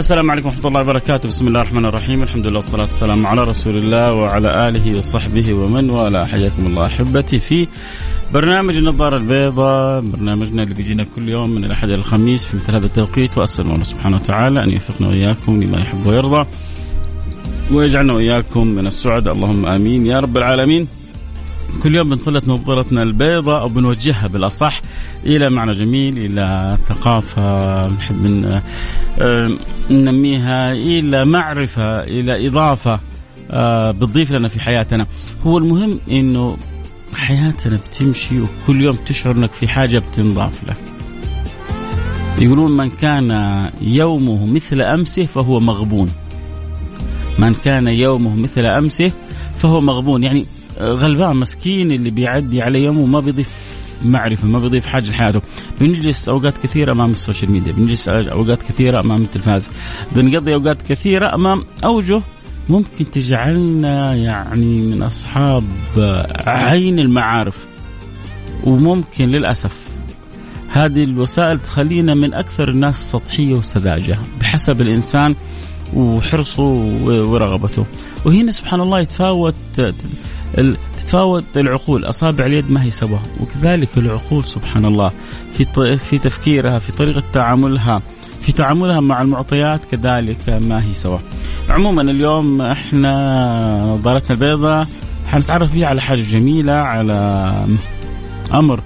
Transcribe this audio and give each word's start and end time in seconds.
السلام 0.00 0.30
عليكم 0.30 0.48
ورحمة 0.48 0.68
الله 0.68 0.80
وبركاته، 0.80 1.28
بسم 1.28 1.48
الله 1.48 1.60
الرحمن 1.60 1.84
الرحيم، 1.84 2.22
الحمد 2.22 2.46
لله 2.46 2.56
والصلاة 2.56 2.84
والسلام 2.84 3.26
على 3.26 3.44
رسول 3.44 3.76
الله 3.76 4.12
وعلى 4.12 4.68
آله 4.68 4.98
وصحبه 4.98 5.54
ومن 5.54 5.90
والاه، 5.90 6.24
حياكم 6.24 6.66
الله 6.66 6.86
أحبتي 6.86 7.38
في 7.38 7.68
برنامج 8.32 8.76
النظارة 8.76 9.16
البيضاء، 9.16 10.00
برنامجنا 10.00 10.62
اللي 10.62 10.74
بيجينا 10.74 11.06
كل 11.16 11.28
يوم 11.28 11.50
من 11.50 11.64
الأحد 11.64 11.88
إلى 11.88 11.94
الخميس 11.94 12.44
في 12.44 12.56
مثل 12.56 12.74
هذا 12.74 12.86
التوقيت، 12.86 13.38
وأسأل 13.38 13.64
الله 13.64 13.82
سبحانه 13.82 14.16
وتعالى 14.16 14.64
أن 14.64 14.70
يوفقنا 14.72 15.08
وإياكم 15.08 15.62
لما 15.62 15.80
يحب 15.80 16.06
ويرضى. 16.06 16.46
ويجعلنا 17.72 18.14
وإياكم 18.14 18.66
من 18.66 18.86
السعداء. 18.86 19.34
اللهم 19.34 19.66
آمين. 19.66 20.06
يا 20.06 20.18
رب 20.18 20.36
العالمين. 20.36 20.88
كل 21.82 21.94
يوم 21.94 22.08
بنسلط 22.08 22.48
نظرتنا 22.48 23.02
البيضاء 23.02 23.60
أو 23.60 23.68
بنوجهها 23.68 24.26
بالأصح 24.26 24.80
إلى 25.26 25.50
معنى 25.50 25.72
جميل 25.72 26.18
إلى 26.18 26.76
ثقافة 26.88 27.88
نحب 27.88 28.60
ننميها 29.90 30.72
إلى 30.72 31.24
معرفة 31.24 32.00
إلى 32.00 32.48
إضافة 32.48 33.00
آه، 33.50 33.90
بتضيف 33.90 34.32
لنا 34.32 34.48
في 34.48 34.60
حياتنا. 34.60 35.06
هو 35.46 35.58
المهم 35.58 35.98
إنه 36.10 36.56
حياتنا 37.14 37.76
بتمشي 37.76 38.40
وكل 38.40 38.80
يوم 38.80 38.96
تشعر 39.06 39.36
إنك 39.36 39.50
في 39.50 39.68
حاجة 39.68 39.98
بتنضاف 39.98 40.64
لك. 40.64 40.76
يقولون 42.40 42.76
من 42.76 42.90
كان 42.90 43.30
يومه 43.80 44.46
مثل 44.46 44.80
أمسه 44.82 45.26
فهو 45.26 45.60
مغبون. 45.60 46.10
من 47.38 47.54
كان 47.54 47.88
يومه 47.88 48.36
مثل 48.36 48.66
أمسه 48.66 49.12
فهو 49.58 49.80
مغبون. 49.80 50.24
يعني 50.24 50.46
غلبان 50.78 51.36
مسكين 51.36 51.92
اللي 51.92 52.10
بيعدي 52.10 52.62
على 52.62 52.84
يومه 52.84 53.06
ما 53.06 53.20
بيضيف 53.20 53.50
معرفة 54.04 54.48
ما 54.48 54.58
بيضيف 54.58 54.86
حاجة 54.86 55.10
لحياته. 55.10 55.42
بنجلس 55.80 56.28
أوقات 56.28 56.58
كثيرة 56.58 56.92
أمام 56.92 57.10
ال 57.10 57.16
social 57.16 57.52
media 57.52 57.72
بنجلس 57.72 58.08
أوقات 58.08 58.62
كثيرة 58.62 59.00
أمام 59.00 59.22
التلفاز. 59.22 59.70
بنقضي 60.12 60.54
أوقات 60.54 60.82
كثيرة 60.82 61.34
أمام 61.34 61.62
أوجه 61.84 62.20
ممكن 62.68 63.10
تجعلنا 63.10 64.14
يعني 64.14 64.78
من 64.80 65.02
أصحاب 65.02 65.64
عين 66.46 66.98
المعارف. 66.98 67.66
وممكن 68.64 69.28
للأسف 69.28 69.90
هذه 70.68 71.04
الوسائل 71.04 71.60
تخلينا 71.60 72.14
من 72.14 72.34
أكثر 72.34 72.68
الناس 72.68 73.10
سطحية 73.10 73.54
وسذاجة 73.54 74.18
بحسب 74.40 74.80
الإنسان 74.80 75.34
وحرصه 75.94 76.62
ورغبته. 77.02 77.86
وهنا 78.24 78.52
سبحان 78.52 78.80
الله 78.80 79.00
يتفاوت 79.00 79.54
تتفاوت 80.96 81.44
العقول 81.56 82.04
أصابع 82.04 82.46
اليد 82.46 82.70
ما 82.70 82.82
هي 82.82 82.90
سوا. 82.90 83.18
وكذلك 83.40 83.98
العقول 83.98 84.44
سبحان 84.44 84.86
الله 84.86 85.10
في 85.52 85.96
في 85.96 86.18
تفكيرها 86.18 86.78
في 86.78 86.92
طريقة 86.92 87.22
تعاملها 87.32 88.02
في 88.40 88.52
تعاملها 88.52 89.00
مع 89.00 89.22
المعطيات 89.22 89.84
كذلك 89.84 90.48
ما 90.48 90.84
هي 90.84 90.94
سوا. 90.94 91.18
عموما 91.68 92.02
اليوم 92.02 92.62
إحنا 92.62 93.82
نظارتنا 93.82 94.30
البيضاء 94.30 94.86
حنتعرف 95.26 95.72
فيها 95.72 95.86
على 95.86 96.00
حاجة 96.00 96.20
جميلة 96.20 96.72
على 96.72 97.54
أمر 98.54 98.82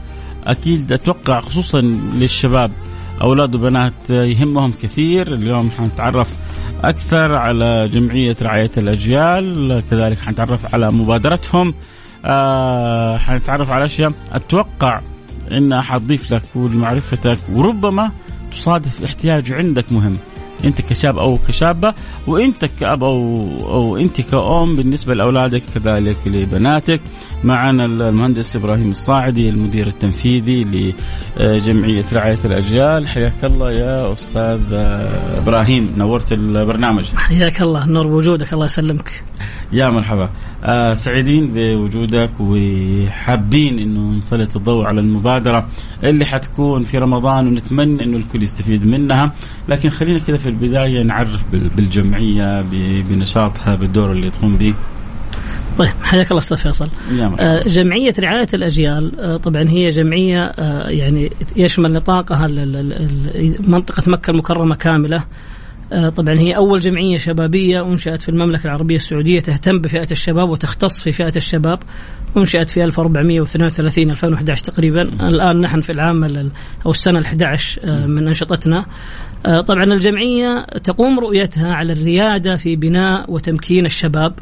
أكيد 0.47 0.93
أتوقع 0.93 1.41
خصوصا 1.41 1.81
للشباب. 2.15 2.71
أولاد 3.23 3.55
وبنات 3.55 4.11
يهمهم 4.11 4.73
كثير. 4.83 5.35
اليوم 5.35 5.71
حنتعرف 5.71 6.29
أكثر 6.89 7.35
على 7.35 7.89
جمعية 7.89 8.37
رعاية 8.43 8.71
الأجيال. 8.77 9.83
كذلك 9.91 10.19
حنتعرف 10.21 10.75
على 10.75 10.91
مبادرتهم. 10.91 11.75
آه 12.25 13.19
حنتعرف 13.19 13.71
على 13.71 13.85
أشياء. 13.85 14.13
أتوقع 14.33 15.01
انها 15.53 15.83
حتضيف 15.83 16.33
لك 16.33 16.43
ولمعرفتك 16.55 17.39
وربما 17.53 18.11
تصادف 18.53 19.05
احتياج 19.05 19.53
عندك 19.53 19.93
مهم. 19.93 20.17
أنت 20.65 20.81
كشاب 20.81 21.19
أو 21.19 21.39
كشابة 21.39 21.95
وأنت 22.27 22.65
كأب 22.65 23.05
أو 23.05 23.49
أو 23.61 23.97
أنت 23.97 24.21
كأم 24.21 24.75
بالنسبة 24.75 25.15
لأولادك 25.15 25.63
كذلك 25.75 26.17
لبناتك. 26.27 27.01
معنا 27.45 27.85
المهندس 27.85 28.57
إبراهيم 28.57 28.91
الصاعدي 28.91 29.49
المدير 29.49 29.87
التنفيذي 29.87 30.95
لجمعية 31.41 32.05
رعاية 32.13 32.39
الأجيال. 32.45 33.09
حياك 33.09 33.45
الله 33.45 33.73
يا 33.73 34.13
أستاذ 34.13 34.61
إبراهيم 35.37 35.95
نورت 35.97 36.33
البرنامج. 36.33 37.05
حياك 37.17 37.63
الله 37.63 37.87
نور 37.87 38.07
بوجودك 38.07 38.53
الله 38.53 38.65
يسلمك. 38.65 39.25
يا 39.73 39.91
مرحبا. 39.91 40.31
آه 40.65 40.95
سعيدين 40.95 41.51
بوجودك 41.55 42.31
وحابين 42.41 43.79
إنه 43.79 44.19
نسلط 44.19 44.57
الضوء 44.57 44.85
على 44.85 45.01
المبادرة 45.01 45.69
اللي 46.05 46.25
حتكون 46.27 46.83
في 46.85 46.99
رمضان 46.99 47.49
ونتمنى 47.49 48.05
إنه 48.05 48.17
الكل 48.17 48.43
يستفيد 48.43 48.87
منها. 48.87 49.33
لكن 49.69 49.91
خلينا 49.91 50.19
كذا 50.19 50.37
في 50.37 50.49
البداية 50.49 51.03
نعرف 51.03 51.45
بالجمعية 51.77 52.65
بنشاطها 53.11 53.75
بالدور 53.75 54.13
اللي 54.13 54.31
تقوم 54.31 54.57
به. 54.57 54.75
طيب 55.79 55.93
حياك 56.03 56.31
الله 56.31 56.39
أستاذ 56.39 56.57
فيصل. 56.57 56.91
آه 57.41 57.63
جمعية 57.63 58.15
رعاية 58.19 58.47
الأجيال 58.55 59.21
آه 59.21 59.37
طبعا 59.37 59.63
هي 59.69 59.89
جمعية 59.89 60.45
آه 60.45 60.89
يعني 60.89 61.31
يشمل 61.57 61.93
نطاقها 61.93 62.47
منطقة 63.61 64.11
مكة 64.11 64.31
المكرمة 64.31 64.75
كاملة. 64.75 65.25
طبعا 66.17 66.35
هي 66.39 66.57
أول 66.57 66.81
جمعية 66.81 67.19
شبابية 67.19 67.83
أنشأت 67.93 68.23
في 68.23 68.29
المملكة 68.29 68.65
العربية 68.65 68.97
السعودية 68.97 69.41
تهتم 69.41 69.79
بفئة 69.79 70.11
الشباب 70.11 70.49
وتختص 70.49 71.03
في 71.03 71.13
فئة 71.13 71.33
الشباب. 71.37 71.79
أنشأت 72.37 72.71
في 72.71 72.85
1432 72.85 74.11
2011 74.11 74.65
تقريبا، 74.65 75.03
الآن 75.03 75.61
نحن 75.61 75.81
في 75.81 75.93
العام 75.93 76.51
أو 76.87 76.91
السنة 76.91 77.23
ال11 77.23 77.79
آه 77.85 78.07
من 78.07 78.29
أنشطتنا. 78.29 78.87
طبعا 79.45 79.85
الجمعية 79.85 80.67
تقوم 80.85 81.21
رؤيتها 81.21 81.75
على 81.75 81.93
الريادة 81.93 82.57
في 82.57 82.77
بناء 82.77 83.33
وتمكين 83.33 83.87
الشباب. 83.87 84.33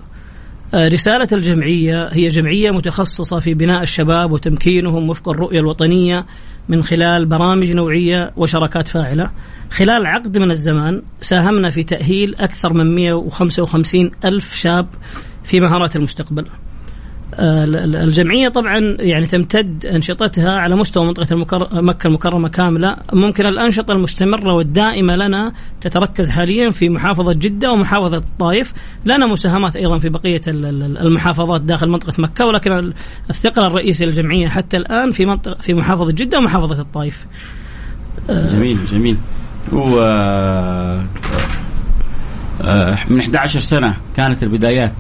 رسالة 0.75 1.28
الجمعية 1.33 2.09
هي 2.12 2.28
جمعية 2.28 2.71
متخصصة 2.71 3.38
في 3.38 3.55
بناء 3.55 3.83
الشباب 3.83 4.33
وتمكينهم 4.33 5.10
وفق 5.10 5.28
الرؤية 5.28 5.60
الوطنية 5.60 6.27
من 6.69 6.83
خلال 6.83 7.27
برامج 7.27 7.72
نوعية 7.72 8.33
وشراكات 8.37 8.88
فاعلة. 8.88 9.31
خلال 9.71 10.06
عقد 10.06 10.38
من 10.38 10.50
الزمان 10.50 11.03
ساهمنا 11.21 11.71
في 11.71 11.83
تأهيل 11.83 12.34
أكثر 12.34 12.72
من 12.72 12.94
155 12.94 14.10
ألف 14.25 14.55
شاب 14.55 14.88
في 15.44 15.60
مهارات 15.60 15.97
المستقبل. 15.97 16.47
الجمعية 17.38 18.48
طبعا 18.48 18.78
يعني 19.00 19.26
تمتد 19.26 19.87
أنشطتها 19.87 20.53
على 20.53 20.76
مستوى 20.76 21.06
منطقة 21.06 21.26
المكر... 21.32 21.82
مكة 21.82 22.06
المكرمة 22.06 22.48
كاملة، 22.48 22.97
ممكن 23.12 23.47
الأنشطة 23.47 23.93
المستمرة 23.93 24.53
والدائمة 24.53 25.16
لنا 25.16 25.53
تتركز 25.81 26.31
حاليا 26.31 26.71
في 26.71 26.88
محافظة 26.88 27.32
جدة 27.32 27.72
ومحافظة 27.72 28.16
الطائف، 28.16 28.72
لنا 29.04 29.26
مساهمات 29.26 29.76
أيضا 29.76 29.98
في 29.98 30.09
بقية 30.09 30.41
المحافظات 30.47 31.62
داخل 31.62 31.88
منطقة 31.88 32.12
مكة 32.19 32.47
ولكن 32.47 32.92
الثقل 33.31 33.65
الرئيسي 33.65 34.06
للجمعية 34.06 34.48
حتى 34.48 34.76
الآن 34.76 35.10
في 35.10 35.26
منطقه 35.26 35.60
في 35.60 35.75
محافظة 35.75 36.12
جدة 36.12 36.38
ومحافظة 36.38 36.81
الطائف. 36.81 37.26
جميل 38.28 38.84
جميل. 38.84 39.16
و 39.72 40.00
من 43.10 43.21
11 43.21 43.60
سنة 43.60 43.97
كانت 44.16 44.42
البدايات 44.42 44.92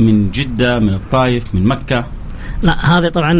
من 0.00 0.30
جدة 0.30 0.78
من 0.78 0.94
الطائف 0.94 1.54
من 1.54 1.64
مكة. 1.64 2.04
لا 2.62 2.98
هذه 2.98 3.08
طبعا 3.08 3.32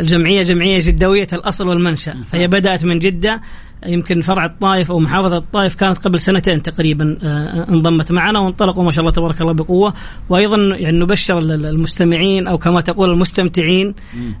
الجمعية 0.00 0.42
جمعية 0.42 0.80
جدوية 0.80 1.28
الأصل 1.32 1.68
والمنشأ. 1.68 2.14
فهي 2.32 2.48
بدأت 2.48 2.84
من 2.84 2.98
جدة. 2.98 3.40
يمكن 3.86 4.20
فرع 4.20 4.44
الطائف 4.44 4.90
أو 4.90 4.98
محافظة 4.98 5.36
الطائف 5.36 5.74
كانت 5.74 5.98
قبل 5.98 6.20
سنتين 6.20 6.62
تقريبا 6.62 7.18
انضمت 7.68 8.12
معنا 8.12 8.38
وانطلقوا 8.38 8.84
ما 8.84 8.90
شاء 8.90 9.00
الله 9.00 9.12
تبارك 9.12 9.40
الله 9.40 9.52
بقوة. 9.52 9.94
وأيضا 10.28 10.56
يعني 10.56 10.98
نبشر 10.98 11.38
المستمعين 11.38 12.46
أو 12.46 12.58
كما 12.58 12.80
تقول 12.80 13.10
المستمتعين 13.10 13.94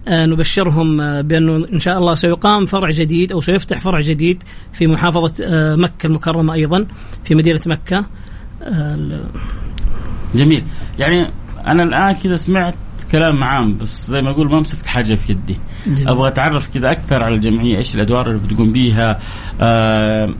نبشرهم 0.08 1.22
بأنه 1.22 1.66
إن 1.72 1.80
شاء 1.80 1.98
الله 1.98 2.14
سيقام 2.14 2.66
فرع 2.66 2.90
جديد 2.90 3.32
أو 3.32 3.40
سيفتح 3.40 3.80
فرع 3.80 4.00
جديد 4.00 4.42
في 4.72 4.86
محافظة 4.86 5.32
مكة 5.76 6.06
المكرمة 6.06 6.54
أيضا 6.54 6.86
في 7.24 7.34
مدينة 7.34 7.60
مكة. 7.66 8.04
جميل. 10.34 10.64
يعني 10.98 11.30
أنا 11.66 11.82
الآن 11.82 12.12
كذا 12.12 12.36
سمعت 12.36 12.74
كلام 13.12 13.44
عام 13.44 13.78
بس 13.78 14.10
زي 14.10 14.22
ما 14.22 14.30
أقول 14.30 14.50
ما 14.50 14.60
مسكت 14.60 14.86
حاجة 14.86 15.14
في 15.14 15.32
يدي. 15.32 15.56
جميل. 15.86 16.08
أبغى 16.08 16.28
أتعرف 16.28 16.68
كذا 16.74 16.90
أكثر 16.90 17.22
على 17.22 17.34
الجمعية 17.34 17.76
إيش 17.76 17.94
الأدوار 17.94 18.26
اللي 18.26 18.40
بتقوم 18.46 18.72
بيها 18.72 19.20
آه 19.60 20.34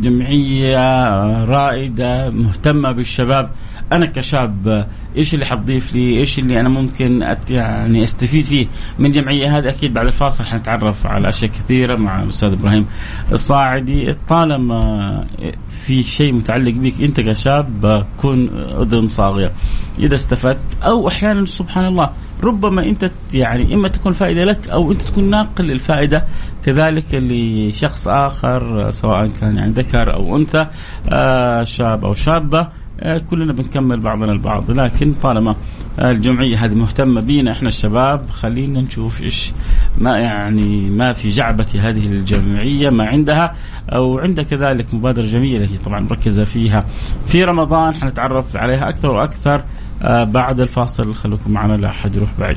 جمعية 0.00 1.44
رائدة 1.44 2.30
مهتمة 2.30 2.92
بالشباب. 2.92 3.50
أنا 3.92 4.06
كشاب 4.06 4.86
إيش 5.16 5.34
اللي 5.34 5.46
حتضيف 5.46 5.94
لي؟ 5.94 6.18
إيش 6.18 6.38
اللي 6.38 6.60
أنا 6.60 6.68
ممكن 6.68 7.22
أت 7.22 7.50
يعني 7.50 8.02
أستفيد 8.02 8.44
فيه؟ 8.44 8.66
من 8.98 9.12
جمعية 9.12 9.58
هذه 9.58 9.68
أكيد 9.68 9.94
بعد 9.94 10.06
الفاصل 10.06 10.44
حنتعرف 10.44 11.06
على 11.06 11.28
أشياء 11.28 11.50
كثيرة 11.50 11.96
مع 11.96 12.22
الأستاذ 12.22 12.52
إبراهيم 12.52 12.86
الصاعدي. 13.32 14.14
طالما 14.28 15.26
في 15.86 16.02
شيء 16.02 16.32
متعلق 16.32 16.72
بك 16.72 17.02
أنت 17.02 17.20
كشاب 17.20 18.06
كن 18.16 18.48
أذن 18.80 19.06
صاغية. 19.06 19.52
إذا 19.98 20.14
استفدت 20.14 20.58
أو 20.82 21.08
أحيانا 21.08 21.46
سبحان 21.46 21.86
الله 21.86 22.10
ربما 22.42 22.84
أنت 22.84 23.10
يعني 23.34 23.74
إما 23.74 23.88
تكون 23.88 24.12
فائدة 24.12 24.44
لك 24.44 24.68
أو 24.68 24.92
أنت 24.92 25.02
تكون 25.02 25.30
ناقل 25.30 25.64
للفائدة. 25.64 26.24
كذلك 26.64 27.06
لشخص 27.12 28.08
آخر 28.08 28.90
سواء 28.90 29.26
كان 29.26 29.56
يعني 29.56 29.72
ذكر 29.72 30.14
أو 30.14 30.36
أنثى 30.36 30.66
آه، 31.08 31.64
شاب 31.64 32.04
أو 32.04 32.12
شابة. 32.12 32.60
آه، 32.60 32.70
كلنا 33.30 33.52
بنكمل 33.52 34.00
بعضنا 34.00 34.32
البعض. 34.32 34.70
لكن 34.70 35.12
طالما 35.22 35.56
الجمعية 35.98 36.64
هذه 36.64 36.74
مهتمة 36.74 37.20
بينا 37.20 37.52
إحنا 37.52 37.68
الشباب 37.68 38.30
خلينا 38.30 38.80
نشوف 38.80 39.22
إيش 39.22 39.52
ما 39.98 40.18
يعني 40.18 40.90
ما 40.90 41.12
في 41.12 41.28
جعبة 41.28 41.66
هذه 41.74 42.06
الجمعية 42.06 42.90
ما 42.90 43.04
عندها 43.04 43.54
أو 43.88 44.18
عندها 44.18 44.44
كذلك 44.44 44.94
مبادرة 44.94 45.26
جميلة 45.26 45.66
هي 45.66 45.78
طبعا 45.78 46.00
مركزة 46.00 46.44
فيها. 46.44 46.84
في 47.26 47.44
رمضان 47.44 47.94
حنتعرف 47.94 48.56
عليها 48.56 48.88
أكثر 48.88 49.10
وأكثر 49.10 49.64
آه، 50.02 50.24
بعد 50.24 50.60
الفاصل. 50.60 51.14
خليكم 51.14 51.50
معنا 51.52 51.76
لا 51.76 51.88
أحد 51.88 52.14
يروح 52.14 52.30
بعيد. 52.38 52.56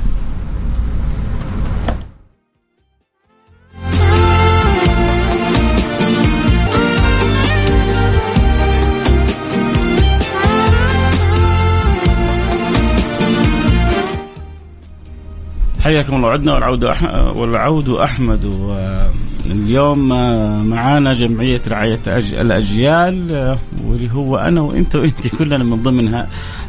حياكم 15.91 16.15
الله. 16.15 16.29
عدنا 16.29 16.53
والعود 16.53 16.83
والعود 17.35 17.89
أحمد. 17.89 18.45
اليوم 19.45 20.07
معانا 20.69 21.13
جمعية 21.13 21.61
رعاية 21.67 21.99
الأجيال 22.41 23.57
واللي 23.85 24.11
هو 24.13 24.37
أنا 24.37 24.61
وأنت 24.61 24.95
وأنت 24.95 25.27
كلنا 25.27 25.63
من 25.63 25.81
ضمن 25.83 26.25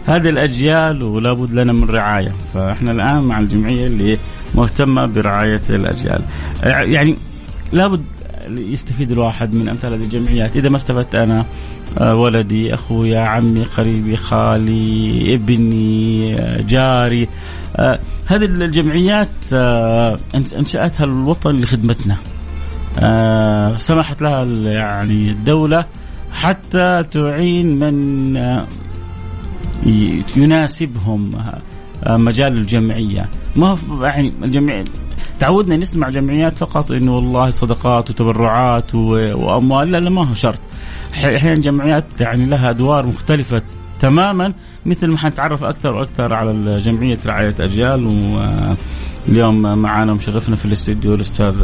هذه 0.07 0.29
الأجيال 0.29 1.03
ولا 1.03 1.33
بد 1.33 1.55
لنا 1.55 1.73
من 1.73 1.85
رعاية. 1.85 2.33
فإحنا 2.55 2.91
الآن 2.91 3.23
مع 3.23 3.39
الجمعية 3.39 3.87
اللي 3.87 4.19
مهتمة 4.55 5.07
برعاية 5.07 5.63
الأجيال. 5.71 6.23
يعني 6.65 7.17
لابد 7.73 8.03
يستفيد 8.49 9.11
الواحد 9.11 9.55
من 9.55 9.69
أمثال 9.69 9.93
هذه 9.93 10.03
الجمعيات. 10.03 10.57
إذا 10.57 10.69
ما 10.69 10.77
استفدت 10.77 11.15
أنا 11.15 11.45
ولدي 12.01 12.75
أخويا 12.75 13.21
عمي 13.21 13.65
قريبي 13.65 14.17
خالي 14.17 15.35
ابني 15.35 16.37
جاري 16.61 17.29
هذه 18.27 18.45
الجمعيات 18.45 19.29
آه 19.55 20.19
انشأتها 20.35 21.05
الوطن 21.05 21.61
لخدمتنا. 21.61 22.17
آه 22.99 23.77
سمحت 23.77 24.23
لها 24.23 24.45
يعني 24.73 25.31
الدولة 25.31 25.85
حتى 26.33 27.03
تعين 27.11 27.79
من 27.79 28.37
آه 28.37 28.67
يناسبهم 30.37 31.35
آه 32.05 32.17
مجال 32.17 32.53
الجمعية. 32.53 33.27
ما 33.57 33.79
يعني 34.03 34.33
الجمعيه 34.43 34.85
تعودنا 35.39 35.77
نسمع 35.77 36.09
جمعيات 36.09 36.59
فقط 36.59 36.91
إنه 36.91 37.17
والله 37.17 37.51
صدقات 37.51 38.11
وتبرعات 38.11 38.95
وأموال 38.95 39.91
لا 39.91 39.99
لا 39.99 40.11
ما 40.11 40.29
هو 40.29 40.35
شرط. 40.35 40.61
أحيانا 41.15 41.55
جمعيات 41.55 42.21
يعني 42.21 42.45
لها 42.45 42.71
أدوار 42.71 43.07
مختلفة 43.07 43.63
تماما 44.03 44.53
مثل 44.87 45.07
ما 45.07 45.19
حنتعرف 45.19 45.65
أكثر 45.65 45.95
وأكثر 45.95 46.33
على 46.33 46.79
جمعية 46.79 47.19
رعاية 47.27 47.55
أجيال 47.61 48.07
واليوم 49.29 49.79
معنا 49.79 50.15
مشرفنا 50.15 50.57
في 50.57 50.65
الاستوديو 50.65 51.15
الأستاذ 51.15 51.55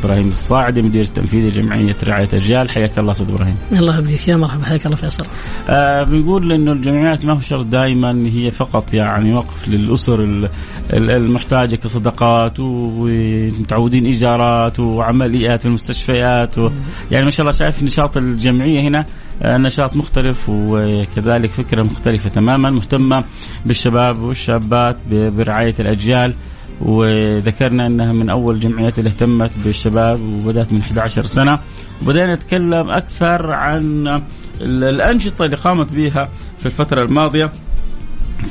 إبراهيم 0.00 0.28
الصاعدي 0.28 0.82
مدير 0.82 1.02
التنفيذي 1.04 1.48
لجمعية 1.48 1.96
رعاية 2.04 2.28
اجيال 2.32 2.70
حياك 2.70 2.98
الله 2.98 3.10
أستاذ 3.10 3.28
إبراهيم. 3.28 3.56
الله 3.72 3.98
يبقيك 3.98 4.28
يا 4.28 4.36
مرحبا 4.36 4.64
حياك 4.64 4.86
الله 4.86 4.96
فيصل. 4.96 5.24
آه 5.68 6.04
بنقول 6.04 6.52
انه 6.52 6.72
الجمعيات 6.72 7.24
ما 7.24 7.32
هو 7.32 7.40
شرط 7.40 7.66
دائما 7.66 8.26
هي 8.26 8.50
فقط 8.50 8.94
يعني 8.94 9.34
وقف 9.34 9.68
للأسر 9.68 10.48
المحتاجة 10.92 11.76
كصدقات 11.76 12.60
ومتعودين 12.60 14.04
إيجارات 14.04 14.80
وعمليات 14.80 15.60
في 15.60 15.66
المستشفيات 15.66 16.58
و 16.58 16.70
يعني 17.10 17.24
ما 17.24 17.30
شاء 17.30 17.46
الله 17.46 17.58
شايف 17.58 17.82
نشاط 17.82 18.16
الجمعية 18.16 18.80
هنا 18.80 19.06
آه، 19.42 19.56
نشاط 19.58 19.96
مختلف 19.96 20.48
وكذلك 20.48 21.50
فكرة 21.50 21.82
مختلفة 21.82 22.30
تماما 22.30 22.70
مهتمة 22.70 23.24
بالشباب 23.66 24.22
والشابات 24.22 24.96
برعاية 25.10 25.74
الأجيال 25.80 26.34
وذكرنا 26.80 27.86
إنها 27.86 28.12
من 28.12 28.30
أول 28.30 28.54
الجمعيات 28.54 28.98
اللي 28.98 29.10
اهتمت 29.10 29.50
بالشباب 29.64 30.20
وبدأت 30.22 30.72
من 30.72 30.80
11 30.80 31.26
سنة. 31.26 31.58
وبدأنا 32.02 32.34
نتكلم 32.34 32.90
أكثر 32.90 33.50
عن 33.50 34.20
الأنشطة 34.60 35.44
اللي 35.44 35.56
قامت 35.56 35.92
بها 35.92 36.28
في 36.58 36.66
الفترة 36.66 37.02
الماضية. 37.02 37.50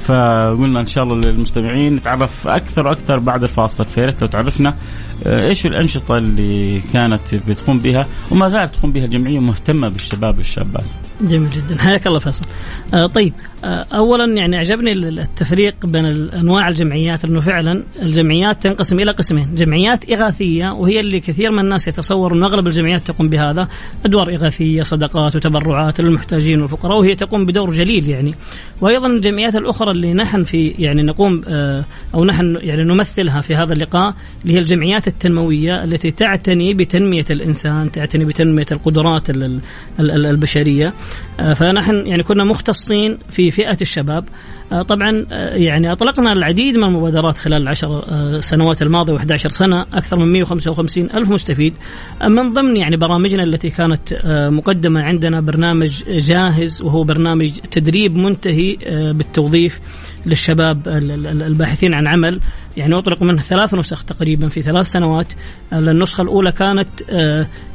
فقلنا 0.01 0.79
إن 0.79 0.85
شاء 0.85 1.03
الله 1.03 1.15
للمستمعين 1.15 1.95
نتعرف 1.95 2.47
أكثر 2.47 2.87
وأكثر 2.87 3.19
بعد 3.19 3.43
الفاصل. 3.43 3.85
فياريت 3.85 4.21
لو 4.21 4.27
تعرفنا. 4.27 4.75
إيش 5.25 5.65
الأنشطة 5.65 6.17
اللي 6.17 6.81
كانت 6.93 7.35
بتقوم 7.35 7.79
بها 7.79 8.05
وما 8.31 8.47
زالت 8.47 8.75
تقوم 8.75 8.91
بها 8.91 9.05
الجمعية 9.05 9.39
مهتمة 9.39 9.87
بالشباب 9.87 10.37
والشابات. 10.37 10.83
جميل 11.21 11.49
جدا 11.49 11.77
حياك 11.83 12.07
الله 12.07 12.19
فيصل. 12.19 12.45
آه 12.93 13.07
طيب 13.07 13.33
آه 13.63 13.85
اولا 13.93 14.33
يعني 14.33 14.57
أعجبني 14.57 14.91
التفريق 14.91 15.85
بين 15.85 16.05
أنواع 16.05 16.67
الجمعيات 16.67 17.25
انه 17.25 17.39
فعلا 17.39 17.83
الجمعيات 18.01 18.63
تنقسم 18.63 18.99
إلى 18.99 19.11
قسمين، 19.11 19.55
جمعيات 19.55 20.11
إغاثية 20.11 20.73
وهي 20.73 20.99
اللي 20.99 21.19
كثير 21.19 21.51
من 21.51 21.59
الناس 21.59 21.87
يتصور 21.87 22.33
إن 22.33 22.43
أغلب 22.43 22.67
الجمعيات 22.67 23.01
تقوم 23.01 23.29
بهذا، 23.29 23.67
أدوار 24.05 24.33
إغاثية، 24.35 24.83
صدقات 24.83 25.35
وتبرعات 25.35 26.01
للمحتاجين 26.01 26.61
والفقراء 26.61 26.97
وهي 26.97 27.15
تقوم 27.15 27.45
بدور 27.45 27.73
جليل 27.73 28.09
يعني. 28.09 28.33
وأيضا 28.81 29.07
الجمعيات 29.07 29.55
الأخرى 29.55 29.91
اللي 29.91 30.13
نحن 30.13 30.43
في 30.43 30.67
يعني 30.67 31.03
نقوم 31.03 31.41
آه 31.47 31.85
أو 32.13 32.25
نحن 32.25 32.57
يعني 32.61 32.83
نمثلها 32.83 33.41
في 33.41 33.55
هذا 33.55 33.73
اللقاء 33.73 34.13
اللي 34.43 34.53
هي 34.53 34.59
الجمعيات 34.59 35.07
التنموية 35.09 35.83
التي 35.83 36.11
تعتني 36.11 36.73
بتنمية 36.73 37.25
الإنسان، 37.29 37.91
تعتني 37.91 38.25
بتنمية 38.25 38.65
القدرات 38.71 39.29
البشرية. 39.99 40.93
آه، 41.39 41.53
فنحن 41.53 42.07
يعني 42.07 42.23
كنا 42.23 42.43
مختصين 42.43 43.17
في 43.29 43.51
فئة 43.51 43.77
الشباب. 43.81 44.25
آه، 44.71 44.81
طبعا 44.81 45.25
آه، 45.31 45.55
يعني 45.55 45.91
أطلقنا 45.91 46.33
العديد 46.33 46.77
من 46.77 46.83
المبادرات 46.83 47.37
خلال 47.37 47.61
العشر 47.61 48.05
سنوات 48.39 48.81
الماضية 48.81 49.17
و11 49.17 49.35
سنة 49.35 49.81
أكثر 49.93 50.17
من 50.17 50.31
155 50.31 51.09
ألف 51.13 51.29
مستفيد. 51.29 51.73
من 52.27 52.53
ضمن 52.53 52.77
يعني 52.77 52.97
برامجنا 52.97 53.43
التي 53.43 53.69
كانت 53.69 54.21
مقدمة 54.51 55.01
عندنا 55.01 55.41
برنامج 55.41 56.03
جاهز 56.07 56.81
وهو 56.81 57.03
برنامج 57.03 57.51
تدريب 57.51 58.15
منتهي 58.15 58.77
بالتوظيف. 59.13 59.79
للشباب 60.25 60.87
الباحثين 60.87 61.93
عن 61.93 62.07
عمل. 62.07 62.41
يعني 62.77 62.97
أطلق 62.97 63.23
منه 63.23 63.41
ثلاث 63.41 63.73
نسخ 63.73 64.03
تقريبا 64.03 64.47
في 64.47 64.61
ثلاث 64.61 64.87
سنوات. 64.87 65.27
النسخة 65.73 66.21
الأولى 66.21 66.51
كانت 66.51 66.89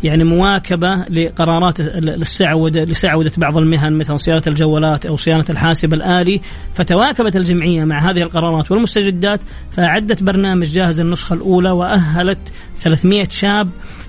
يعني 0.02 0.24
مواكبة 0.24 0.94
لقرارات 0.96 1.80
السعودة 1.80 2.84
لسعودة 2.84 3.32
بعض 3.36 3.56
المهن 3.56 3.92
مثل 3.92 4.18
صيانة 4.18 4.42
الجوالات 4.46 5.06
أو 5.06 5.16
صيانة 5.16 5.44
الحاسب 5.50 5.94
الآلي. 5.94 6.40
فتواكبت 6.74 7.36
الجمعية 7.36 7.84
مع 7.84 8.10
هذه 8.10 8.22
القرارات 8.22 8.70
والمستجدات 8.70 9.40
فأعدت 9.72 10.22
برنامج 10.22 10.66
جاهز 10.66 11.00
النسخة 11.00 11.34
الأولى 11.34 11.70
وأهلت 11.70 12.38
300 12.80 13.28
شاب. 13.30 13.68
آه، 13.68 14.03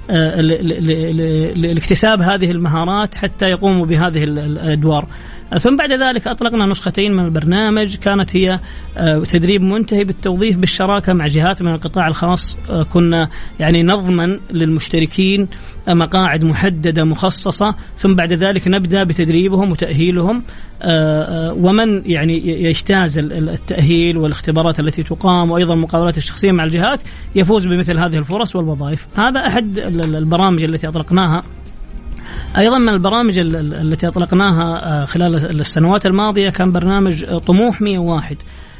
لاكتساب 1.55 2.21
هذه 2.21 2.51
المهارات 2.51 3.15
حتى 3.15 3.45
يقوموا 3.45 3.85
بهذه 3.85 4.23
الأدوار. 4.23 5.07
ثم 5.59 5.75
بعد 5.75 5.91
ذلك 5.91 6.27
أطلقنا 6.27 6.65
نسختين 6.65 7.13
من 7.13 7.25
البرنامج 7.25 7.95
كانت 7.95 8.35
هي 8.35 8.59
آه، 8.97 9.19
تدريب 9.19 9.61
منتهي 9.61 10.03
بالتوظيف 10.03 10.57
بالشراكة 10.57 11.13
مع 11.13 11.25
جهات 11.25 11.61
من 11.61 11.73
القطاع 11.73 12.07
الخاص. 12.07 12.57
آه، 12.69 12.83
كنا 12.83 13.29
يعني 13.59 13.83
نضمن 13.83 14.39
للمشتركين 14.51 15.47
مقاعد 15.87 16.43
محددة 16.43 17.03
مخصصة 17.03 17.75
ثم 17.97 18.15
بعد 18.15 18.33
ذلك 18.33 18.67
نبدأ 18.67 19.03
بتدريبهم 19.03 19.71
وتأهيلهم. 19.71 20.43
ومن 21.57 22.01
يعني 22.05 22.47
يجتاز 22.63 23.17
التأهيل 23.17 24.17
والاختبارات 24.17 24.79
التي 24.79 25.03
تقام 25.03 25.51
وأيضا 25.51 25.73
المقابلات 25.73 26.17
الشخصية 26.17 26.51
مع 26.51 26.63
الجهات 26.63 26.99
يفوز 27.35 27.65
بمثل 27.65 27.97
هذه 27.97 28.17
الفرص 28.17 28.55
والوظائف. 28.55 29.07
هذا 29.15 29.39
أحد 29.39 29.79
البرامج 30.03 30.63
التي 30.63 30.87
أطلقناها. 30.87 31.43
أيضا 32.57 32.77
من 32.77 32.89
البرامج 32.89 33.37
التي 33.37 34.07
أطلقناها 34.07 35.01
آه، 35.01 35.05
خلال 35.05 35.35
السنوات 35.61 36.05
الماضية 36.05 36.49
كان 36.49 36.71
برنامج 36.71 37.25
طموح 37.25 37.81
101 37.81 38.37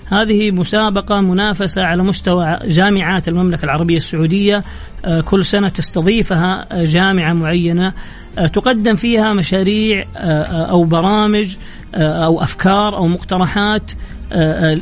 هذه 0.08 0.52
مسابقة 0.52 1.22
منافسة 1.22 1.84
على 1.84 2.04
مستوى 2.04 2.58
جامعات 2.66 3.28
المملكة 3.28 3.66
العربية 3.66 3.98
السعودية 3.98 4.64
آه، 5.06 5.22
كل 5.22 5.46
سنة 5.46 5.70
تستضيفها 5.70 6.68
آه، 6.72 6.86
جامعة 6.86 7.34
معينة 7.34 7.94
تقدم 8.54 8.96
فيها 8.96 9.34
مشاريع 9.34 10.06
أو 10.16 10.84
برامج 10.84 11.56
أو 11.96 12.44
أفكار 12.44 12.96
أو 12.96 13.08
مقترحات 13.08 13.92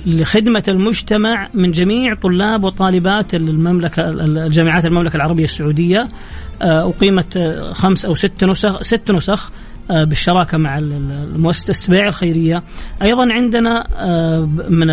لخدمة 0.06 0.64
المجتمع 0.68 1.50
من 1.54 1.72
جميع 1.72 2.14
طلاب 2.14 2.64
وطالبات 2.64 3.34
المملكة 3.36 4.10
الجامعات 4.10 4.86
المملكة 4.86 5.16
العربية 5.16 5.44
السعودية. 5.44 6.10
أقيمت 6.62 7.38
خمس 7.72 8.06
أو 8.06 8.16
ست 8.16 8.44
نسخ 8.44 8.82
ست 8.82 9.12
نسخ 9.12 9.52
بالشراكة 9.90 10.58
مع 10.58 10.78
المؤسسة 10.78 11.70
السبيعة 11.70 12.08
الخيرية. 12.08 12.64
أيضا 13.02 13.34
عندنا 13.34 13.88
من 14.70 14.90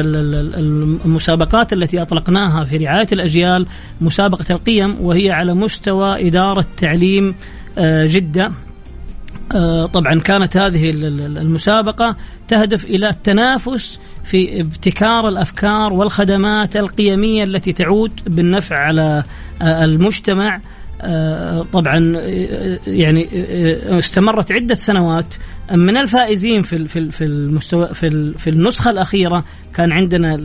المسابقات 1.05 1.73
التي 1.73 2.03
أطلقناها 2.03 2.65
في 2.65 2.77
رعاية 2.77 3.07
الأجيال 3.13 3.67
مسابقة 4.01 4.45
القيم 4.51 4.97
وهي 5.01 5.31
على 5.31 5.55
مستوى 5.55 6.27
إدارة 6.29 6.65
تعليم 6.77 7.35
جدة. 7.79 8.45
آه، 8.47 8.53
طبعا 9.93 10.21
كانت 10.21 10.57
هذه 10.57 10.91
المسابقة 10.91 12.17
تهدف 12.49 12.85
إلى 12.85 13.09
التنافس 13.09 14.01
في 14.25 14.61
ابتكار 14.61 15.29
الأفكار 15.29 15.93
والخدمات 15.93 16.77
القيمية 16.77 17.45
التي 17.45 17.73
تعود 17.73 18.21
بالنفع 18.27 18.77
على 18.77 19.25
آه، 19.63 19.85
المجتمع. 19.85 20.61
آه، 21.03 21.67
طبعا 21.73 22.23
يعني 22.87 23.29
استمرت 23.99 24.53
عدة 24.53 24.75
سنوات. 24.75 25.35
من 25.73 25.97
الفائزين 25.97 26.63
في 26.63 26.89
في 27.11 27.25
المستوى 27.25 27.95
في 27.95 28.35
في 28.39 28.51
النسخة 28.51 28.91
الأخيرة 28.91 29.45
كان 29.75 29.93
عندنا 29.93 30.39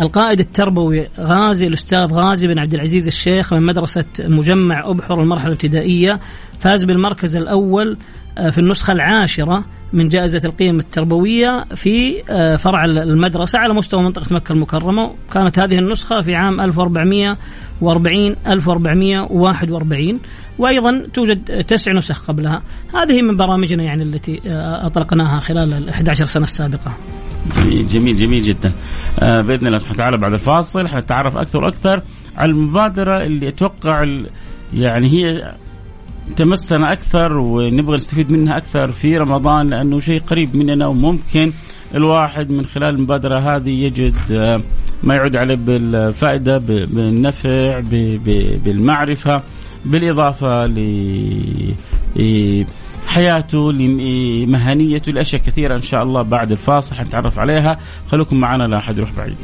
القائد 0.00 0.40
التربوي 0.40 1.08
غازي 1.20 1.66
الأستاذ 1.66 2.12
غازي 2.12 2.46
بن 2.46 2.58
عبد 2.58 2.74
العزيز 2.74 3.06
الشيخ 3.06 3.54
من 3.54 3.62
مدرسة 3.62 4.04
مجمع 4.20 4.90
أبحر 4.90 5.22
المرحلة 5.22 5.46
الابتدائية. 5.46 6.20
فاز 6.58 6.84
بالمركز 6.84 7.36
الأول 7.36 7.92
آه، 7.92 7.96
في 8.36 8.58
النسخة 8.58 8.92
العاشرة 8.92 9.64
من 9.92 10.08
جائزة 10.08 10.40
القيم 10.44 10.78
التربوية 10.78 11.64
في 11.76 12.22
آه، 12.30 12.56
فرع 12.56 12.84
المدرسة 12.84 13.58
على 13.58 13.74
مستوى 13.74 14.02
منطقة 14.02 14.34
مكة 14.34 14.52
المكرمة. 14.52 15.14
كانت 15.32 15.58
هذه 15.58 15.78
النسخة 15.78 16.20
في 16.20 16.34
عام 16.34 16.60
1440 16.60 18.36
1441 18.46 20.20
وأيضا 20.58 21.06
توجد 21.14 21.64
تسع 21.64 21.92
نسخ 21.92 22.26
قبلها. 22.26 22.62
هذه 22.94 23.22
من 23.22 23.36
برامجنا 23.36 23.82
يعني 23.82 24.02
التي 24.02 24.40
آه، 24.46 24.86
أطلقناها 24.86 25.38
خلال 25.38 25.74
ال 25.74 25.88
11 25.88 26.24
سنة 26.24 26.44
السابقة. 26.44 26.92
جميل 27.66 28.16
جميل 28.16 28.42
جدا. 28.42 28.72
بإذن 29.20 29.66
الله 29.66 29.78
سبحانه 29.78 29.94
وتعالى 29.94 30.18
بعد 30.18 30.32
الفاصل 30.32 30.88
حنتعرف 30.88 31.36
أكثر 31.36 31.64
وأكثر 31.64 32.02
على 32.36 32.50
المبادرة 32.50 33.22
اللي 33.22 33.48
أتوقع 33.48 34.04
يعني 34.74 35.08
هي 35.08 35.54
تمسنا 36.36 36.92
أكثر 36.92 37.38
ونبغى 37.38 37.96
نستفيد 37.96 38.30
منها 38.30 38.56
أكثر 38.56 38.92
في 38.92 39.16
رمضان 39.18 39.70
لأنه 39.70 40.00
شيء 40.00 40.20
قريب 40.20 40.56
مننا 40.56 40.86
وممكن 40.86 41.52
الواحد 41.94 42.50
من 42.50 42.66
خلال 42.66 42.94
المبادرة 42.94 43.56
هذه 43.56 43.70
يجد 43.70 44.14
آه، 44.32 44.60
ما 45.02 45.14
يعود 45.14 45.36
عليه 45.36 45.54
بالفائدة 45.54 46.58
بالنفع 46.58 47.80
بالمعرفة 48.64 49.42
بالإضافة 49.84 50.66
ل 50.66 51.74
حياته 53.06 53.72
لمهنيته 53.72 55.12
لأشياء 55.12 55.42
كثيرة 55.42 55.76
إن 55.76 55.82
شاء 55.82 56.02
الله 56.02 56.22
بعد 56.22 56.52
الفاصل 56.52 56.96
حنتعرف 56.96 57.38
عليها. 57.38 57.78
خلوكم 58.10 58.36
معنا 58.36 58.64
لا 58.64 58.78
أحد 58.78 58.98
يروح 58.98 59.10
بعيد. 59.16 59.36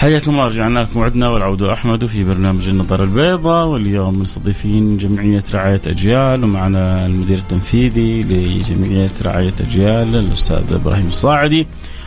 حياكم 0.00 0.30
الله 0.30 0.46
رجعنا 0.46 0.80
لكم 0.80 1.00
وعدنا 1.00 1.28
والعود 1.28 1.62
أحمد 1.62 2.06
في 2.06 2.24
برنامج 2.24 2.68
النظارة 2.68 3.04
البيضاء 3.04 3.66
واليوم 3.66 4.18
مستضيفين 4.18 4.96
جمعية 4.96 5.44
رعاية 5.54 5.80
أجيال 5.86 6.44
ومعنا 6.44 7.06
المدير 7.06 7.38
التنفيذي 7.38 8.22
لجمعية 8.22 9.10
رعاية 9.22 9.52
أجيال 9.60 10.16
الأستاذ 10.16 10.72
إبراهيم 10.72 11.08
الصاعدي. 11.08 11.66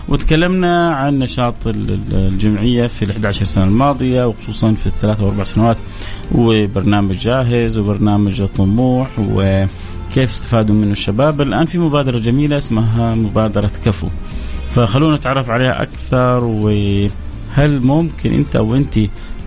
وتكلمنا 0.09 0.95
عن 0.95 1.19
نشاط 1.19 1.55
الجمعية 1.67 2.87
في 2.87 3.05
ال 3.05 3.09
11 3.09 3.45
سنة 3.45 3.63
الماضية 3.63 4.23
وخصوصا 4.23 4.73
في 4.73 4.87
الثلاث 4.87 5.21
واربع 5.21 5.43
سنوات 5.43 5.77
وبرنامج 6.31 7.15
جاهز 7.15 7.77
وبرنامج 7.77 8.43
طموح 8.43 9.09
وكيف 9.19 10.29
استفادوا 10.29 10.75
منه 10.75 10.91
الشباب. 10.91 11.41
الآن 11.41 11.65
في 11.65 11.77
مبادرة 11.77 12.19
جميلة 12.19 12.57
اسمها 12.57 13.15
مبادرة 13.15 13.71
كفو. 13.85 14.07
فخلونا 14.71 15.15
نتعرف 15.15 15.49
عليها 15.49 15.81
أكثر 15.83 16.43
و 16.43 16.69
هل 17.53 17.81
ممكن 17.85 18.33
انت 18.33 18.55
أو 18.55 18.75
انت 18.75 18.99